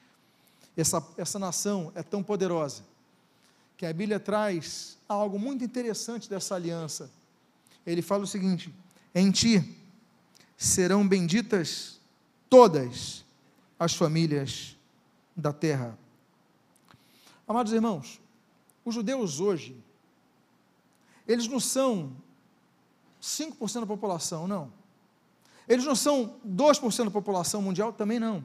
[0.76, 2.84] Essa, essa nação é tão poderosa
[3.78, 7.10] que a Bíblia traz algo muito interessante dessa aliança.
[7.86, 8.74] Ele fala o seguinte:
[9.14, 9.78] em ti
[10.58, 11.99] serão benditas
[12.50, 13.24] todas
[13.78, 14.76] as famílias
[15.36, 15.96] da terra.
[17.48, 18.20] Amados irmãos,
[18.84, 19.78] os judeus hoje,
[21.28, 22.12] eles não são
[23.22, 24.74] 5% da população, não.
[25.68, 28.44] Eles não são 2% da população mundial, também não.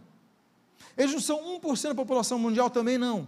[0.96, 3.26] Eles não são 1% da população mundial, também não.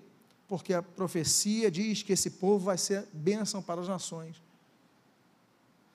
[0.48, 4.40] Porque a profecia diz que esse povo vai ser bênção para as nações.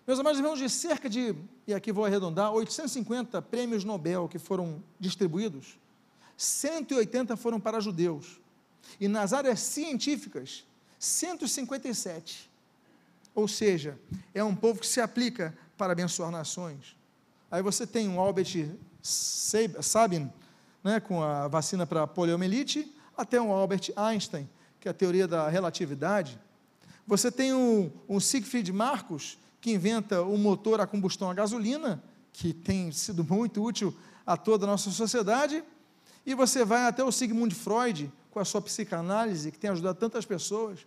[0.08, 4.84] Meus amados irmãos, de cerca de, e aqui vou arredondar, 850 prêmios Nobel que foram
[5.00, 5.80] distribuídos,
[6.38, 8.40] 180 foram para judeus.
[9.00, 10.64] E nas áreas científicas,
[11.00, 12.52] 157.
[13.34, 14.00] Ou seja,
[14.32, 16.96] é um povo que se aplica para abençoar nações.
[17.50, 20.32] Aí você tem um Albert Sabin,
[20.84, 24.48] né, com a vacina para poliomielite, até um Albert Einstein,
[24.80, 26.40] que é a teoria da relatividade.
[27.08, 32.54] Você tem um, um Siegfried Marcos, que inventa o motor a combustão a gasolina, que
[32.54, 33.92] tem sido muito útil
[34.24, 35.64] a toda a nossa sociedade.
[36.24, 40.24] E você vai até o Sigmund Freud, com a sua psicanálise, que tem ajudado tantas
[40.24, 40.86] pessoas.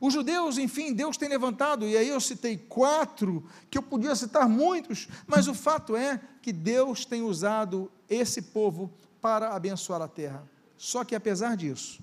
[0.00, 4.48] Os judeus, enfim, Deus tem levantado, e aí eu citei quatro, que eu podia citar
[4.48, 10.42] muitos, mas o fato é que Deus tem usado esse povo para abençoar a terra.
[10.78, 12.02] Só que apesar disso,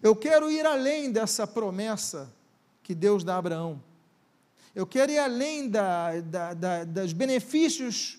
[0.00, 2.32] eu quero ir além dessa promessa
[2.80, 3.82] que Deus dá a Abraão.
[4.74, 8.18] Eu quero ir além da, da, da, dos benefícios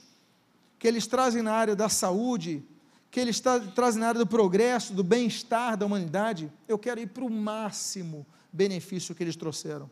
[0.80, 2.64] que eles trazem na área da saúde,
[3.12, 3.42] que eles
[3.74, 6.52] trazem na área do progresso, do bem-estar da humanidade.
[6.68, 9.90] Eu quero ir para o máximo benefício que eles trouxeram.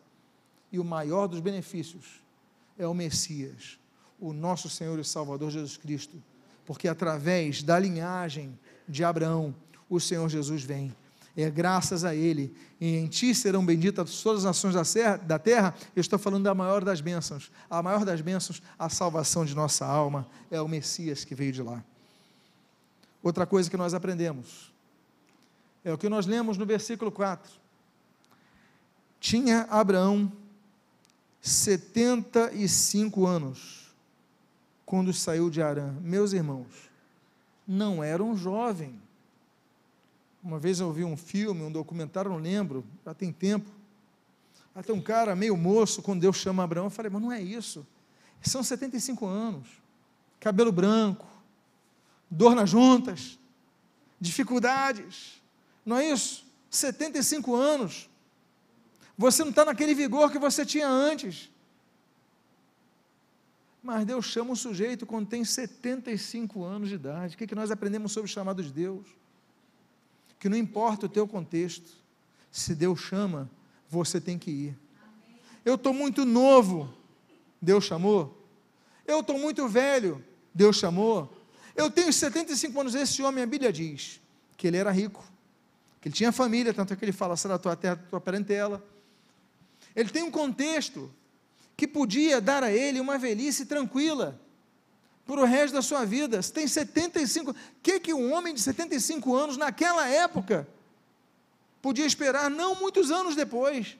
[0.71, 2.21] E o maior dos benefícios
[2.77, 3.77] é o Messias,
[4.19, 6.21] o nosso Senhor e Salvador Jesus Cristo,
[6.65, 9.53] porque através da linhagem de Abraão,
[9.89, 10.95] o Senhor Jesus vem.
[11.35, 15.39] É graças a Ele, e em Ti serão benditas todas as nações da, serra, da
[15.39, 15.73] terra.
[15.95, 17.51] Eu estou falando da maior das bênçãos.
[17.69, 21.63] A maior das bênçãos, a salvação de nossa alma, é o Messias que veio de
[21.63, 21.83] lá.
[23.21, 24.71] Outra coisa que nós aprendemos
[25.83, 27.63] é o que nós lemos no versículo 4
[29.23, 30.29] tinha Abraão
[31.39, 33.95] 75 anos
[34.85, 35.95] quando saiu de Arã.
[36.01, 36.67] Meus irmãos,
[37.65, 39.01] não era um jovem.
[40.43, 43.71] Uma vez eu vi um filme, um documentário, não lembro, já tem tempo.
[44.75, 47.85] Até um cara meio moço, quando Deus chama Abraão, eu falei, mas não é isso.
[48.41, 49.67] São 75 anos,
[50.39, 51.25] cabelo branco,
[52.29, 53.39] dor nas juntas,
[54.19, 55.41] dificuldades,
[55.85, 56.45] não é isso?
[56.69, 58.09] 75 anos.
[59.17, 61.49] Você não está naquele vigor que você tinha antes.
[63.81, 67.35] Mas Deus chama o sujeito quando tem 75 anos de idade.
[67.35, 69.05] O que, que nós aprendemos sobre o chamado de Deus?
[70.43, 71.89] Que não importa o teu contexto,
[72.51, 73.49] se Deus chama,
[73.89, 74.77] você tem que ir.
[75.63, 76.93] Eu estou muito novo,
[77.61, 78.45] Deus chamou.
[79.07, 80.21] Eu estou muito velho,
[80.53, 81.33] Deus chamou.
[81.73, 84.19] Eu tenho 75 anos, esse homem, a Bíblia diz
[84.57, 85.23] que ele era rico,
[86.01, 88.19] que ele tinha família, tanto é que ele fala, será a tua terra, a tua
[88.19, 88.85] parentela.
[89.95, 91.09] Ele tem um contexto
[91.77, 94.37] que podia dar a ele uma velhice tranquila
[95.25, 96.41] por o resto da sua vida.
[96.41, 97.51] Você tem 75.
[97.51, 100.67] O que, que um homem de 75 anos, naquela época,
[101.81, 103.97] podia esperar, não muitos anos depois?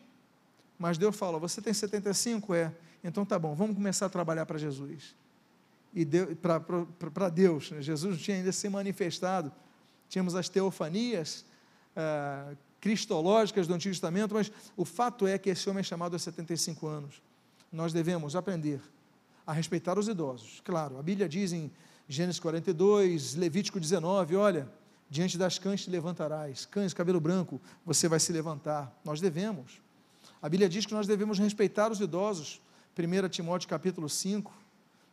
[0.77, 2.53] Mas Deus fala: Você tem 75?
[2.53, 2.73] É.
[3.03, 5.15] Então tá bom, vamos começar a trabalhar para Jesus.
[5.93, 6.05] E
[6.35, 7.81] para Deus, né?
[7.81, 9.51] Jesus não tinha ainda se manifestado.
[10.09, 11.45] Tínhamos as teofanias,
[11.95, 16.19] ah, cristológicas do Antigo Testamento, mas o fato é que esse homem é chamado a
[16.19, 17.21] 75 anos.
[17.71, 18.81] Nós devemos aprender
[19.45, 20.61] a respeitar os idosos.
[20.63, 21.71] Claro, a Bíblia diz em
[22.07, 24.69] Gênesis 42, Levítico 19, olha,
[25.09, 28.93] diante das cães te levantarás, cães, cabelo branco, você vai se levantar.
[29.03, 29.81] Nós devemos.
[30.41, 32.61] A Bíblia diz que nós devemos respeitar os idosos.
[32.97, 34.53] 1 Timóteo capítulo 5.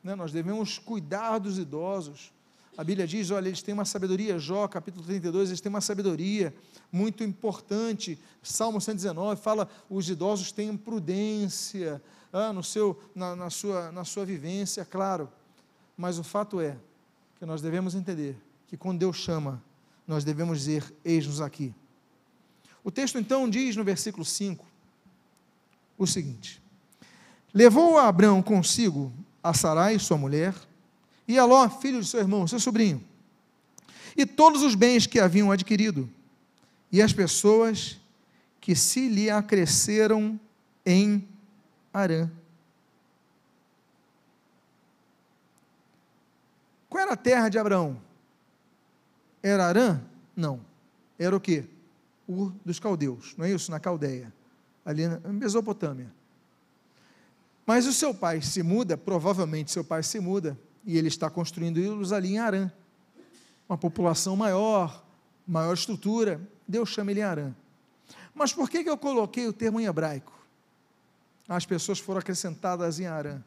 [0.02, 0.14] Né?
[0.14, 2.32] Nós devemos cuidar dos idosos.
[2.76, 6.54] A Bíblia diz, olha, eles têm uma sabedoria, Jó, capítulo 32, eles têm uma sabedoria
[6.90, 8.18] muito importante.
[8.42, 12.02] Salmo 119 fala, os idosos têm prudência
[12.32, 15.28] ah, no seu, na, na, sua, na sua vivência, claro.
[15.96, 16.76] Mas o fato é
[17.38, 19.62] que nós devemos entender que quando Deus chama,
[20.06, 21.74] nós devemos dizer, eis-nos aqui.
[22.82, 24.64] O texto então diz no versículo 5
[25.98, 26.62] o seguinte:
[27.52, 29.12] Levou Abraão consigo
[29.42, 30.54] a Sarai, sua mulher,
[31.30, 33.02] e a Ló, filho de seu irmão, seu sobrinho,
[34.16, 36.10] e todos os bens que haviam adquirido,
[36.90, 38.00] e as pessoas
[38.60, 40.38] que se lhe acresceram
[40.84, 41.28] em
[41.92, 42.28] Arã.
[46.88, 48.02] Qual era a terra de Abraão?
[49.40, 50.02] Era Arã?
[50.34, 50.60] Não.
[51.16, 51.64] Era o quê?
[52.26, 53.70] Ur dos caldeus, não é isso?
[53.70, 54.32] Na Caldeia,
[54.84, 56.12] ali na Mesopotâmia.
[57.64, 61.78] Mas o seu pai se muda, provavelmente seu pai se muda, e ele está construindo
[61.78, 62.70] ídolos ali em Arã.
[63.68, 65.04] Uma população maior,
[65.46, 67.54] maior estrutura, Deus chama ele Arã.
[68.34, 70.32] Mas por que, que eu coloquei o termo em hebraico?
[71.48, 73.42] As pessoas foram acrescentadas em Arã.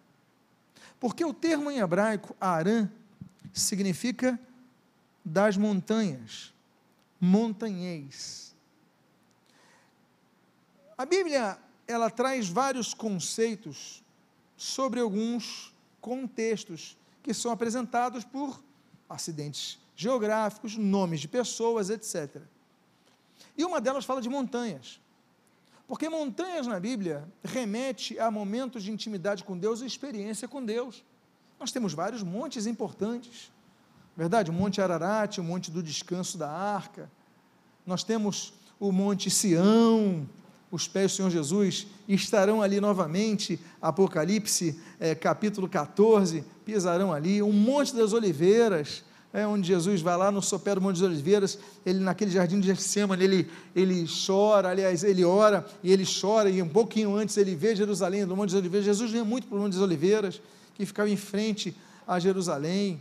[1.00, 2.90] Porque o termo em hebraico, Arã,
[3.52, 4.40] significa
[5.24, 6.54] das montanhas,
[7.20, 8.54] montanhês.
[10.98, 11.58] A Bíblia,
[11.88, 14.04] ela traz vários conceitos
[14.56, 18.62] sobre alguns contextos que são apresentados por
[19.10, 22.42] acidentes geográficos, nomes de pessoas, etc.
[23.58, 25.00] E uma delas fala de montanhas.
[25.88, 31.04] Porque montanhas na Bíblia remete a momentos de intimidade com Deus e experiência com Deus.
[31.60, 33.52] Nós temos vários montes importantes.
[34.16, 34.52] Verdade?
[34.52, 37.10] O Monte Ararat, o Monte do Descanso da Arca.
[37.86, 40.28] Nós temos o Monte Sião,
[40.74, 47.52] os pés do Senhor Jesus estarão ali novamente, Apocalipse é, capítulo 14, pisarão ali, um
[47.52, 52.00] monte das oliveiras, é, onde Jesus vai lá no sopé do Monte das Oliveiras, ele
[52.00, 56.70] naquele jardim de Getsemane, ele, ele chora, aliás, ele ora e ele chora, e um
[56.70, 59.74] pouquinho antes ele vê Jerusalém, do Monte das Oliveiras, Jesus vinha muito para o Monte
[59.74, 60.42] das Oliveiras,
[60.74, 63.00] que ficava em frente a Jerusalém,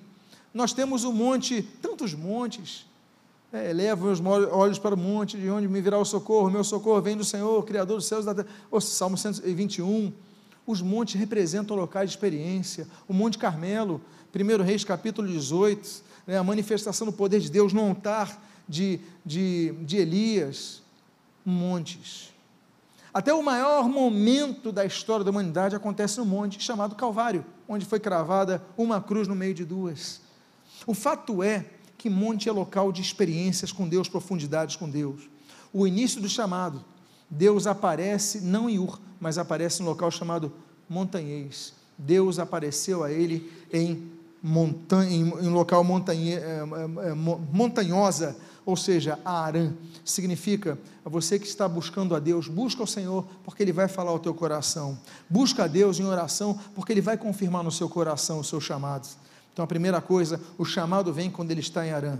[0.53, 2.85] nós temos o monte, tantos montes,
[3.53, 7.01] é, eleva meus olhos para o monte, de onde me virá o socorro, meu socorro
[7.03, 8.49] vem do Senhor, Criador dos céus e da terra.
[8.71, 10.13] O Salmo 121.
[10.67, 12.87] Os montes representam locais de experiência.
[13.07, 14.01] O Monte Carmelo,
[14.35, 19.73] 1 Reis capítulo 18, né, a manifestação do poder de Deus no altar de, de,
[19.83, 20.81] de Elias.
[21.45, 22.33] Montes.
[23.13, 27.99] Até o maior momento da história da humanidade acontece no monte chamado Calvário, onde foi
[27.99, 30.21] cravada uma cruz no meio de duas.
[30.87, 31.67] O fato é
[32.03, 35.31] que monte é local de experiências com Deus, profundidades com Deus.
[35.73, 36.85] O início do chamado,
[37.31, 40.53] Deus aparece não em Ur, mas aparece no local chamado
[40.89, 41.73] Montanhês.
[41.97, 44.11] Deus apareceu a ele em,
[44.43, 48.37] montanha, em, em local montanhe, é, é, é, montanhosa,
[48.67, 49.73] ou seja, Arã.
[50.05, 54.19] Significa, você que está buscando a Deus, busca o Senhor, porque Ele vai falar ao
[54.19, 54.99] teu coração.
[55.31, 59.17] Busca a Deus em oração, porque Ele vai confirmar no seu coração os seus chamados.
[59.53, 62.19] Então, a primeira coisa, o chamado vem quando ele está em Arã.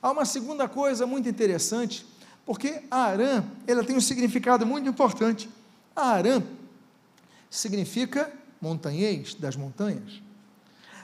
[0.00, 2.06] Há uma segunda coisa muito interessante,
[2.46, 5.50] porque Arã, ela tem um significado muito importante.
[5.94, 6.42] Arã
[7.50, 10.22] significa montanhês, das montanhas.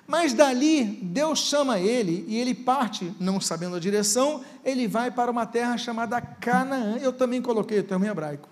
[0.06, 5.30] Mas dali, Deus chama ele e ele parte, não sabendo a direção, ele vai para
[5.30, 6.96] uma terra chamada Canaã.
[6.98, 8.48] Eu também coloquei o termo em hebraico.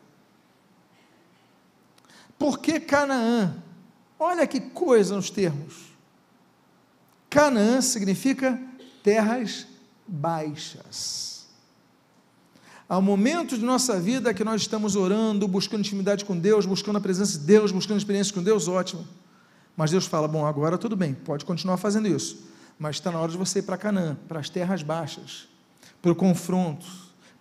[2.36, 3.56] Por que Canaã?
[4.18, 5.93] Olha que coisa nos termos.
[7.34, 8.56] Canaã significa
[9.02, 9.66] terras
[10.06, 11.46] baixas.
[12.88, 16.98] Há um momento de nossa vida que nós estamos orando, buscando intimidade com Deus, buscando
[16.98, 19.04] a presença de Deus, buscando experiência com Deus, ótimo.
[19.76, 22.38] Mas Deus fala: bom, agora tudo bem, pode continuar fazendo isso,
[22.78, 25.48] mas está na hora de você ir para Canaã, para as terras baixas,
[26.00, 26.86] para o confronto,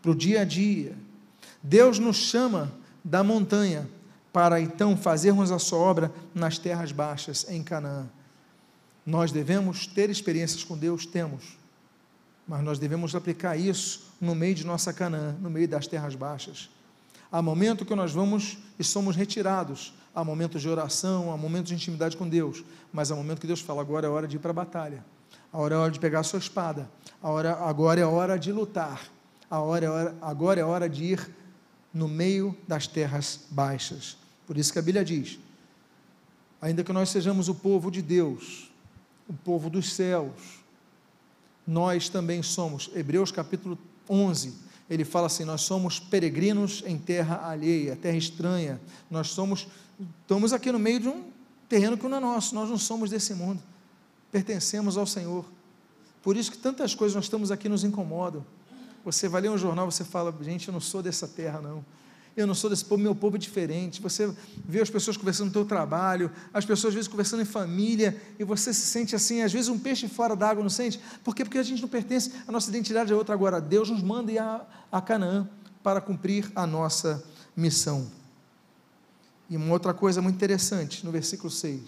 [0.02, 0.98] para o dia a dia.
[1.62, 2.74] Deus nos chama
[3.04, 3.88] da montanha
[4.32, 8.10] para então fazermos a sua obra nas terras baixas, em Canaã.
[9.06, 11.06] Nós devemos ter experiências com Deus?
[11.06, 11.58] Temos.
[12.48, 16.70] Mas nós devemos aplicar isso no meio de nossa Canaã, no meio das terras baixas.
[17.32, 19.94] Há momento que nós vamos e somos retirados.
[20.14, 22.64] Há momentos de oração, há momentos de intimidade com Deus.
[22.92, 25.04] Mas há momento que Deus fala: agora é hora de ir para a batalha.
[25.52, 26.90] A hora é hora de pegar a sua espada.
[27.22, 29.02] A hora, agora é hora de lutar.
[29.50, 31.30] A é hora, agora é hora de ir
[31.94, 34.18] no meio das terras baixas.
[34.48, 35.40] Por isso que a Bíblia diz:
[36.62, 38.72] ainda que nós sejamos o povo de Deus,
[39.34, 40.62] o povo dos céus.
[41.66, 43.78] Nós também somos, Hebreus capítulo
[44.10, 44.54] 11,
[44.90, 48.80] ele fala assim: Nós somos peregrinos em terra alheia, terra estranha.
[49.10, 49.68] Nós somos,
[50.22, 51.24] estamos aqui no meio de um
[51.68, 53.62] terreno que não é nosso, nós não somos desse mundo,
[54.32, 55.46] pertencemos ao Senhor.
[56.22, 58.46] Por isso que tantas coisas nós estamos aqui nos incomodam.
[59.04, 61.84] Você vai ler um jornal, você fala, gente, eu não sou dessa terra, não.
[62.36, 64.02] Eu não sou desse povo, meu povo é diferente.
[64.02, 64.34] Você
[64.66, 68.44] vê as pessoas conversando no teu trabalho, as pessoas às vezes conversando em família, e
[68.44, 71.00] você se sente assim, às vezes um peixe fora d'água, não sente?
[71.24, 71.44] Por quê?
[71.44, 73.36] Porque a gente não pertence, a nossa identidade é outra.
[73.36, 75.48] Agora, Deus nos manda ir a, a Canaã
[75.84, 77.24] para cumprir a nossa
[77.56, 78.10] missão.
[79.48, 81.82] E uma outra coisa muito interessante, no versículo 6.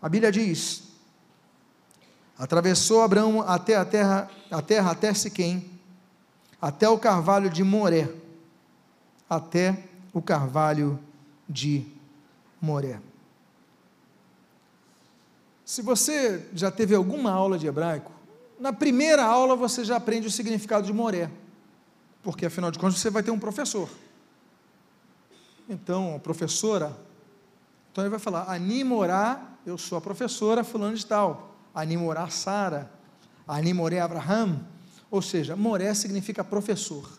[0.00, 0.84] A Bíblia diz:
[2.38, 5.68] Atravessou Abraão até a terra, a terra até Siquém,
[6.62, 8.08] até o carvalho de Moré,
[9.28, 10.98] até o carvalho
[11.48, 11.86] de
[12.60, 13.00] Moré.
[15.64, 18.10] Se você já teve alguma aula de hebraico,
[18.58, 21.30] na primeira aula você já aprende o significado de Moré,
[22.22, 23.88] porque afinal de contas você vai ter um professor.
[25.68, 26.96] Então, a professora,
[27.92, 32.90] então ele vai falar, Animorá, eu sou a professora fulano de tal, Animorá Sara,
[33.46, 34.66] Animoré Abraham,
[35.10, 37.17] ou seja, Moré significa professor.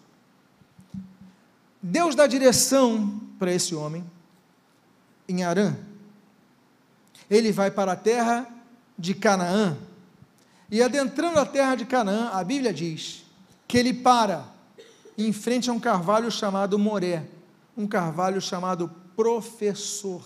[1.82, 4.06] Deus dá direção para esse homem
[5.28, 5.76] em Arã.
[7.30, 8.48] Ele vai para a terra
[8.98, 9.78] de Canaã.
[10.70, 13.24] E adentrando a terra de Canaã, a Bíblia diz
[13.68, 14.46] que ele para
[15.18, 17.26] em frente a um carvalho chamado Moré,
[17.76, 20.24] um carvalho chamado professor.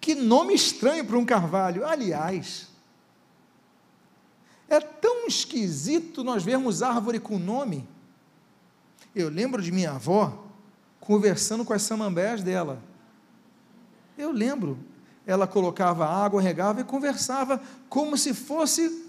[0.00, 1.86] Que nome estranho para um carvalho.
[1.86, 2.68] Aliás,
[4.68, 7.86] é tão esquisito nós vermos árvore com nome.
[9.14, 10.46] Eu lembro de minha avó
[11.00, 12.82] conversando com as samambés dela.
[14.16, 14.78] Eu lembro.
[15.26, 19.06] Ela colocava água, regava e conversava como se fosse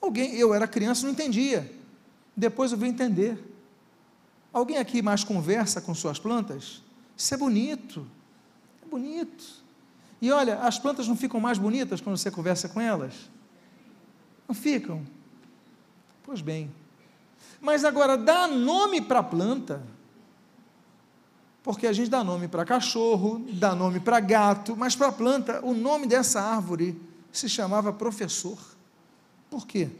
[0.00, 0.34] alguém.
[0.34, 1.70] Eu era criança, não entendia.
[2.36, 3.38] Depois eu vim entender.
[4.52, 6.82] Alguém aqui mais conversa com suas plantas?
[7.16, 8.06] Isso é bonito.
[8.84, 9.44] É bonito.
[10.20, 13.30] E olha, as plantas não ficam mais bonitas quando você conversa com elas?
[14.46, 15.06] Não ficam?
[16.22, 16.70] Pois bem,
[17.60, 19.82] mas agora, dá nome para a planta,
[21.62, 25.60] porque a gente dá nome para cachorro, dá nome para gato, mas para a planta,
[25.64, 27.00] o nome dessa árvore
[27.30, 28.58] se chamava professor.
[29.50, 29.90] Por quê?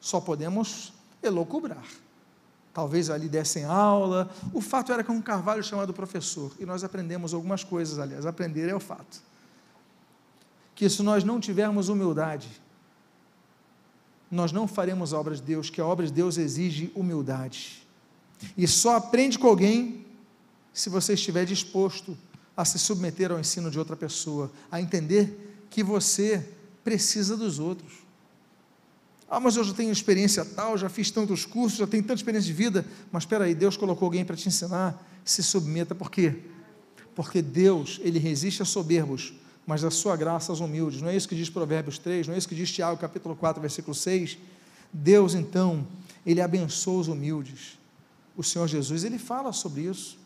[0.00, 1.84] Só podemos elocubrar.
[2.72, 4.30] Talvez ali dessem aula.
[4.52, 8.68] O fato era que um carvalho chamado professor, e nós aprendemos algumas coisas, aliás, aprender
[8.68, 9.22] é o fato.
[10.74, 12.48] Que se nós não tivermos humildade,
[14.30, 17.86] nós não faremos a obra de Deus, que a obra de Deus exige humildade.
[18.56, 20.06] E só aprende com alguém
[20.72, 22.16] se você estiver disposto
[22.56, 26.44] a se submeter ao ensino de outra pessoa, a entender que você
[26.84, 27.92] precisa dos outros.
[29.30, 32.46] Ah, mas eu já tenho experiência tal, já fiz tantos cursos, já tenho tanta experiência
[32.46, 36.36] de vida, mas espera aí, Deus colocou alguém para te ensinar, se submeta, por quê?
[37.14, 39.34] Porque Deus, Ele resiste a soberbos,
[39.68, 41.02] mas a sua graça aos humildes.
[41.02, 43.60] Não é isso que diz Provérbios 3, não é isso que diz Tiago, capítulo 4,
[43.60, 44.38] versículo 6.
[44.90, 45.86] Deus, então,
[46.24, 47.78] ele abençoa os humildes.
[48.34, 50.18] O Senhor Jesus, ele fala sobre isso.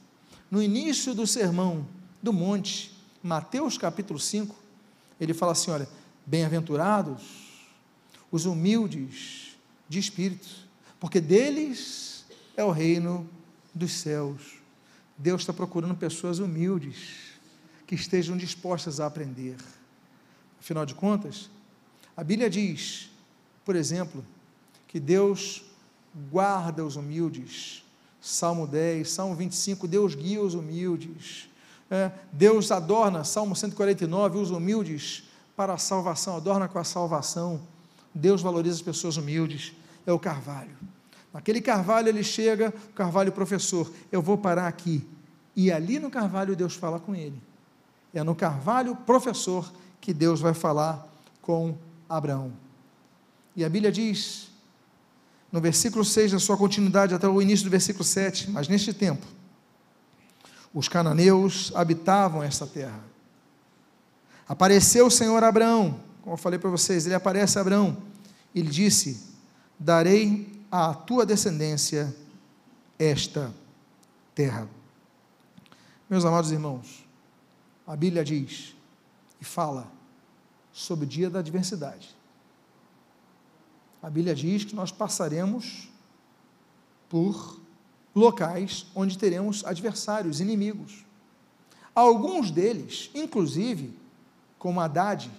[0.48, 1.84] No início do sermão
[2.22, 4.54] do monte, Mateus capítulo 5,
[5.20, 5.88] ele fala assim: olha,
[6.24, 7.22] bem-aventurados
[8.30, 9.56] os humildes
[9.88, 10.46] de espírito,
[11.00, 12.24] porque deles
[12.56, 13.28] é o reino
[13.74, 14.60] dos céus.
[15.18, 17.31] Deus está procurando pessoas humildes
[17.92, 19.54] que estejam dispostas a aprender.
[20.58, 21.50] Afinal de contas,
[22.16, 23.10] a Bíblia diz,
[23.66, 24.24] por exemplo,
[24.88, 25.62] que Deus
[26.30, 27.84] guarda os humildes.
[28.18, 31.50] Salmo 10, Salmo 25, Deus guia os humildes.
[31.90, 35.24] É, Deus adorna, Salmo 149, os humildes
[35.54, 37.60] para a salvação, adorna com a salvação.
[38.14, 39.74] Deus valoriza as pessoas humildes.
[40.06, 40.74] É o carvalho.
[41.30, 45.06] Naquele carvalho ele chega, o carvalho professor, eu vou parar aqui.
[45.54, 47.51] E ali no carvalho Deus fala com ele.
[48.12, 51.06] É no carvalho professor que Deus vai falar
[51.40, 51.76] com
[52.08, 52.52] Abraão.
[53.54, 54.50] E a Bíblia diz,
[55.50, 59.26] no versículo 6, na sua continuidade até o início do versículo 7, mas neste tempo,
[60.72, 63.00] os cananeus habitavam esta terra.
[64.48, 67.96] Apareceu o Senhor a Abraão, como eu falei para vocês, ele aparece a Abraão,
[68.54, 69.22] e lhe disse:
[69.78, 72.14] Darei à tua descendência
[72.98, 73.52] esta
[74.34, 74.68] terra.
[76.08, 77.01] Meus amados irmãos,
[77.86, 78.74] a Bíblia diz
[79.40, 79.90] e fala
[80.72, 82.14] sobre o dia da adversidade.
[84.02, 85.88] A Bíblia diz que nós passaremos
[87.08, 87.60] por
[88.14, 91.04] locais onde teremos adversários, inimigos.
[91.94, 93.96] Alguns deles, inclusive,
[94.58, 95.30] como Haddad,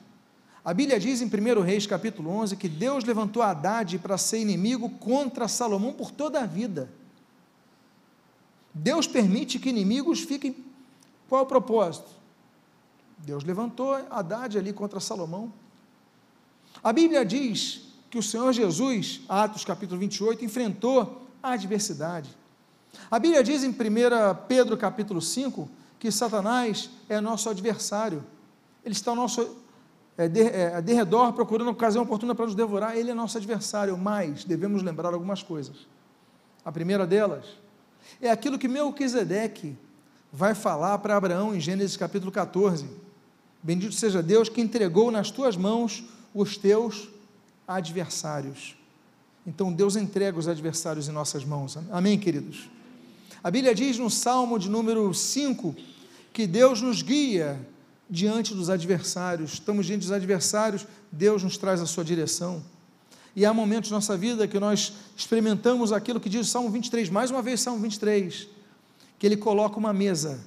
[0.66, 4.90] A Bíblia diz em 1 Reis capítulo 11 que Deus levantou Haddad para ser inimigo
[4.92, 6.90] contra Salomão por toda a vida.
[8.74, 10.56] Deus permite que inimigos fiquem.
[11.28, 12.23] Qual é o propósito?
[13.24, 15.52] Deus levantou Haddad ali contra Salomão.
[16.84, 22.30] A Bíblia diz que o Senhor Jesus, Atos capítulo 28, enfrentou a adversidade.
[23.10, 23.74] A Bíblia diz em 1
[24.48, 28.26] Pedro capítulo 5 que Satanás é nosso adversário.
[28.84, 29.56] Ele está ao nosso
[30.18, 32.98] é, de, é, derredor procurando ocasião oportuna para nos devorar.
[32.98, 35.88] Ele é nosso adversário, mas devemos lembrar algumas coisas.
[36.66, 37.46] A primeira delas
[38.22, 39.78] é aquilo que Melquisedeque
[40.32, 43.03] vai falar para Abraão em Gênesis capítulo 14.
[43.64, 46.04] Bendito seja Deus que entregou nas tuas mãos
[46.34, 47.08] os teus
[47.66, 48.76] adversários.
[49.48, 51.78] Então Deus entrega os adversários em nossas mãos.
[51.90, 52.70] Amém, queridos?
[53.42, 55.74] A Bíblia diz no Salmo de número 5
[56.34, 57.60] que Deus nos guia
[58.10, 59.54] diante dos adversários.
[59.54, 62.62] Estamos diante dos adversários, Deus nos traz a sua direção.
[63.36, 67.10] E há momentos na nossa vida que nós experimentamos aquilo que diz o Salmo 23,
[67.10, 68.48] mais uma vez Salmo 23,
[69.18, 70.40] que ele coloca uma mesa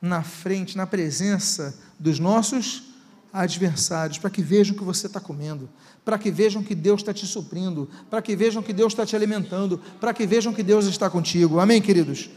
[0.00, 2.84] na frente, na presença dos nossos
[3.32, 5.68] adversários, para que vejam que você está comendo,
[6.04, 9.14] para que vejam que Deus está te suprindo, para que vejam que Deus está te
[9.14, 11.60] alimentando, para que vejam que Deus está contigo.
[11.60, 12.30] Amém, queridos?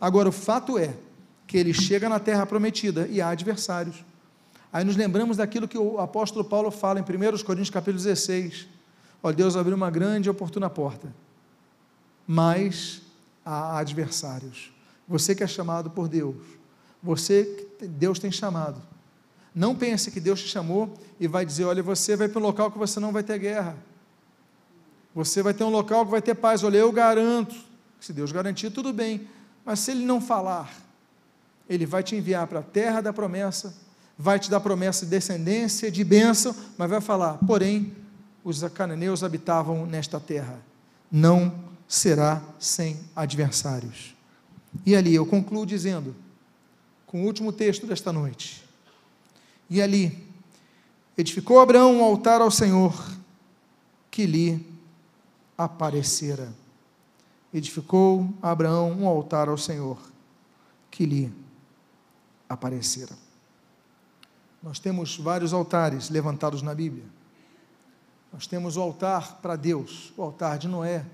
[0.00, 0.94] Agora, o fato é
[1.46, 4.04] que ele chega na terra prometida e há adversários.
[4.72, 8.66] Aí nos lembramos daquilo que o apóstolo Paulo fala em 1 Coríntios capítulo 16.
[9.22, 11.14] Ó, Deus abriu uma grande e oportuna porta,
[12.26, 13.00] mas
[13.44, 14.72] há adversários.
[15.06, 16.34] Você que é chamado por Deus,
[17.04, 18.80] você Deus tem chamado,
[19.54, 22.70] não pense que Deus te chamou e vai dizer: olha, você vai para um local
[22.72, 23.76] que você não vai ter guerra.
[25.14, 26.64] Você vai ter um local que vai ter paz.
[26.64, 27.54] Olha, eu garanto.
[28.00, 29.28] Se Deus garantir, tudo bem.
[29.64, 30.74] Mas se Ele não falar,
[31.68, 33.74] Ele vai te enviar para a terra da promessa,
[34.18, 37.94] vai te dar promessa de descendência, de bênção, mas vai falar: porém,
[38.42, 40.58] os cananeus habitavam nesta terra.
[41.12, 41.54] Não
[41.86, 44.16] será sem adversários.
[44.84, 46.16] E ali eu concluo dizendo,
[47.14, 48.64] com o último texto desta noite:
[49.70, 50.26] e ali
[51.16, 52.92] edificou Abraão um altar ao Senhor
[54.10, 54.66] que lhe
[55.56, 56.52] aparecera.
[57.52, 59.96] Edificou Abraão um altar ao Senhor
[60.90, 61.32] que lhe
[62.48, 63.16] aparecera.
[64.60, 67.04] Nós temos vários altares levantados na Bíblia.
[68.32, 71.06] Nós temos o altar para Deus, o altar de Noé,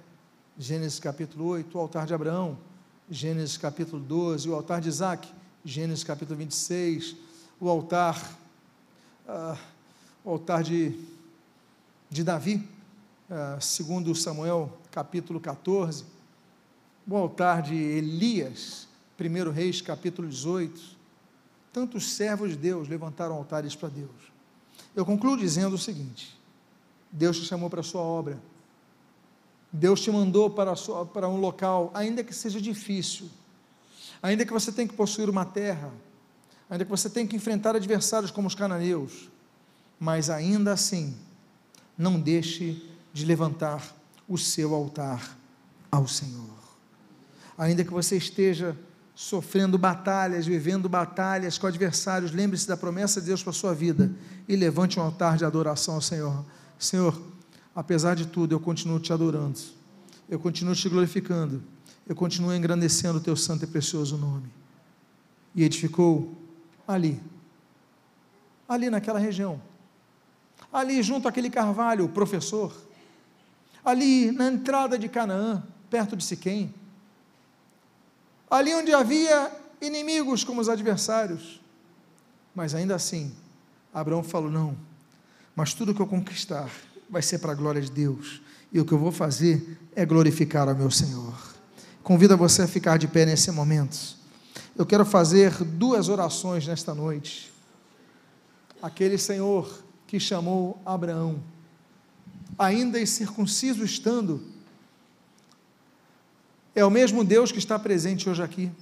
[0.56, 2.56] Gênesis capítulo 8, o altar de Abraão,
[3.10, 7.16] Gênesis capítulo 12, o altar de Isaac, Gênesis capítulo 26,
[7.60, 8.38] o altar
[9.28, 9.58] ah,
[10.24, 10.98] o altar de,
[12.10, 12.66] de Davi,
[13.30, 16.04] ah, segundo Samuel capítulo 14,
[17.06, 18.88] o altar de Elias,
[19.18, 20.98] 1 Reis capítulo 18.
[21.72, 24.10] Tantos servos de Deus levantaram altares para Deus.
[24.96, 26.36] Eu concluo dizendo o seguinte:
[27.12, 28.40] Deus te chamou para a sua obra,
[29.72, 33.30] Deus te mandou para, sua, para um local, ainda que seja difícil,
[34.22, 35.90] ainda que você tenha que possuir uma terra,
[36.68, 39.30] ainda que você tenha que enfrentar adversários como os cananeus,
[39.98, 41.16] mas ainda assim,
[41.96, 43.94] não deixe de levantar
[44.28, 45.36] o seu altar
[45.90, 46.48] ao Senhor.
[47.58, 48.76] Ainda que você esteja
[49.14, 54.10] sofrendo batalhas, vivendo batalhas com adversários, lembre-se da promessa de Deus para a sua vida
[54.48, 56.42] e levante um altar de adoração ao Senhor.
[56.78, 57.20] Senhor,
[57.76, 59.58] apesar de tudo, eu continuo te adorando,
[60.26, 61.62] eu continuo te glorificando,
[62.10, 64.50] eu continuo engrandecendo o teu santo e precioso nome.
[65.54, 66.36] E edificou
[66.86, 67.22] ali,
[68.68, 69.62] ali naquela região,
[70.72, 72.74] ali junto àquele carvalho, o professor,
[73.84, 76.74] ali na entrada de Canaã, perto de Siquém,
[78.50, 79.48] ali onde havia
[79.80, 81.60] inimigos como os adversários,
[82.52, 83.32] mas ainda assim,
[83.94, 84.76] Abraão falou: não,
[85.54, 86.68] mas tudo que eu conquistar
[87.08, 88.42] vai ser para a glória de Deus,
[88.72, 91.59] e o que eu vou fazer é glorificar ao meu Senhor.
[92.02, 94.16] Convido você a ficar de pé nesse momento.
[94.76, 97.52] Eu quero fazer duas orações nesta noite.
[98.82, 101.42] Aquele Senhor que chamou Abraão,
[102.58, 104.42] ainda incircunciso estando,
[106.74, 108.72] é o mesmo Deus que está presente hoje aqui.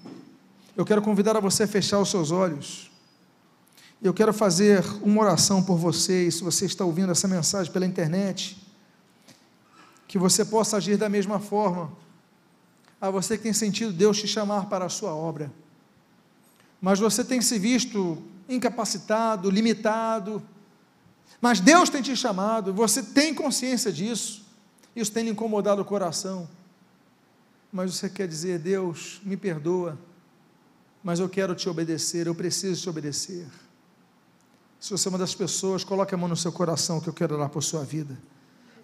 [0.76, 2.90] Eu quero convidar a você a fechar os seus olhos.
[4.00, 7.84] Eu quero fazer uma oração por você, e se você está ouvindo essa mensagem pela
[7.84, 8.56] internet,
[10.06, 11.90] que você possa agir da mesma forma.
[13.00, 15.50] A você que tem sentido Deus te chamar para a sua obra
[16.80, 20.42] mas você tem se visto incapacitado, limitado,
[21.40, 24.44] mas Deus tem te chamado, você tem consciência disso,
[24.94, 26.48] isso tem lhe incomodado o coração,
[27.72, 29.98] mas você quer dizer, Deus, me perdoa,
[31.02, 33.46] mas eu quero te obedecer, eu preciso te obedecer.
[34.80, 37.34] Se você é uma das pessoas, coloque a mão no seu coração que eu quero
[37.34, 38.16] orar por sua vida.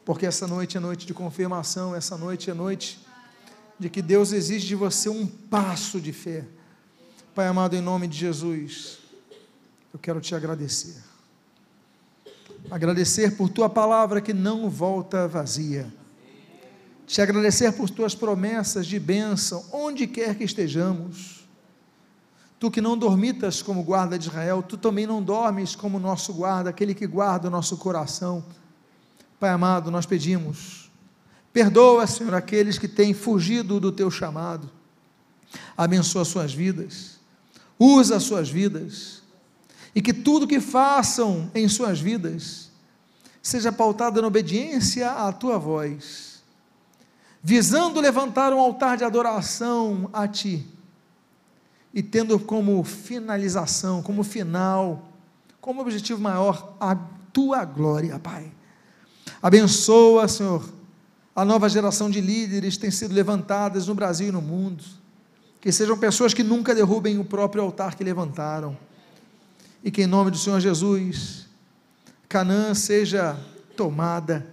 [0.04, 3.00] Porque essa noite é noite de confirmação, essa noite é noite
[3.78, 6.44] de que Deus exige de você um passo de fé.
[7.34, 8.98] Pai amado, em nome de Jesus,
[9.92, 11.02] eu quero te agradecer.
[12.70, 15.92] Agradecer por tua palavra que não volta vazia.
[17.06, 21.44] Te agradecer por tuas promessas de bênção, onde quer que estejamos.
[22.58, 26.70] Tu que não dormitas como guarda de Israel, tu também não dormes como nosso guarda,
[26.70, 28.44] aquele que guarda o nosso coração.
[29.38, 30.83] Pai amado, nós pedimos,
[31.54, 34.68] perdoa, Senhor, aqueles que têm fugido do teu chamado.
[35.76, 37.20] Abençoa suas vidas,
[37.78, 39.22] usa suas vidas,
[39.94, 42.70] e que tudo que façam em suas vidas
[43.40, 46.42] seja pautado na obediência à tua voz,
[47.40, 50.66] visando levantar um altar de adoração a ti
[51.92, 55.08] e tendo como finalização, como final,
[55.60, 56.96] como objetivo maior, a
[57.32, 58.50] tua glória, Pai.
[59.40, 60.64] Abençoa, Senhor,
[61.34, 64.84] a nova geração de líderes tem sido levantadas no Brasil e no mundo.
[65.60, 68.76] Que sejam pessoas que nunca derrubem o próprio altar que levantaram.
[69.82, 71.46] E que em nome do Senhor Jesus,
[72.28, 73.38] Canaã seja
[73.76, 74.46] tomada,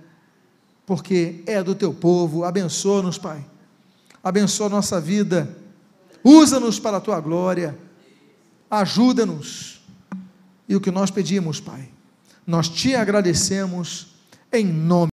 [0.86, 2.44] porque é do teu povo.
[2.44, 3.46] Abençoa-nos, Pai.
[4.24, 5.62] Abençoa a nossa vida
[6.24, 7.78] usa-nos para a tua glória,
[8.70, 9.82] ajuda-nos.
[10.68, 11.90] E o que nós pedimos, Pai,
[12.46, 14.08] nós te agradecemos
[14.52, 15.10] em nome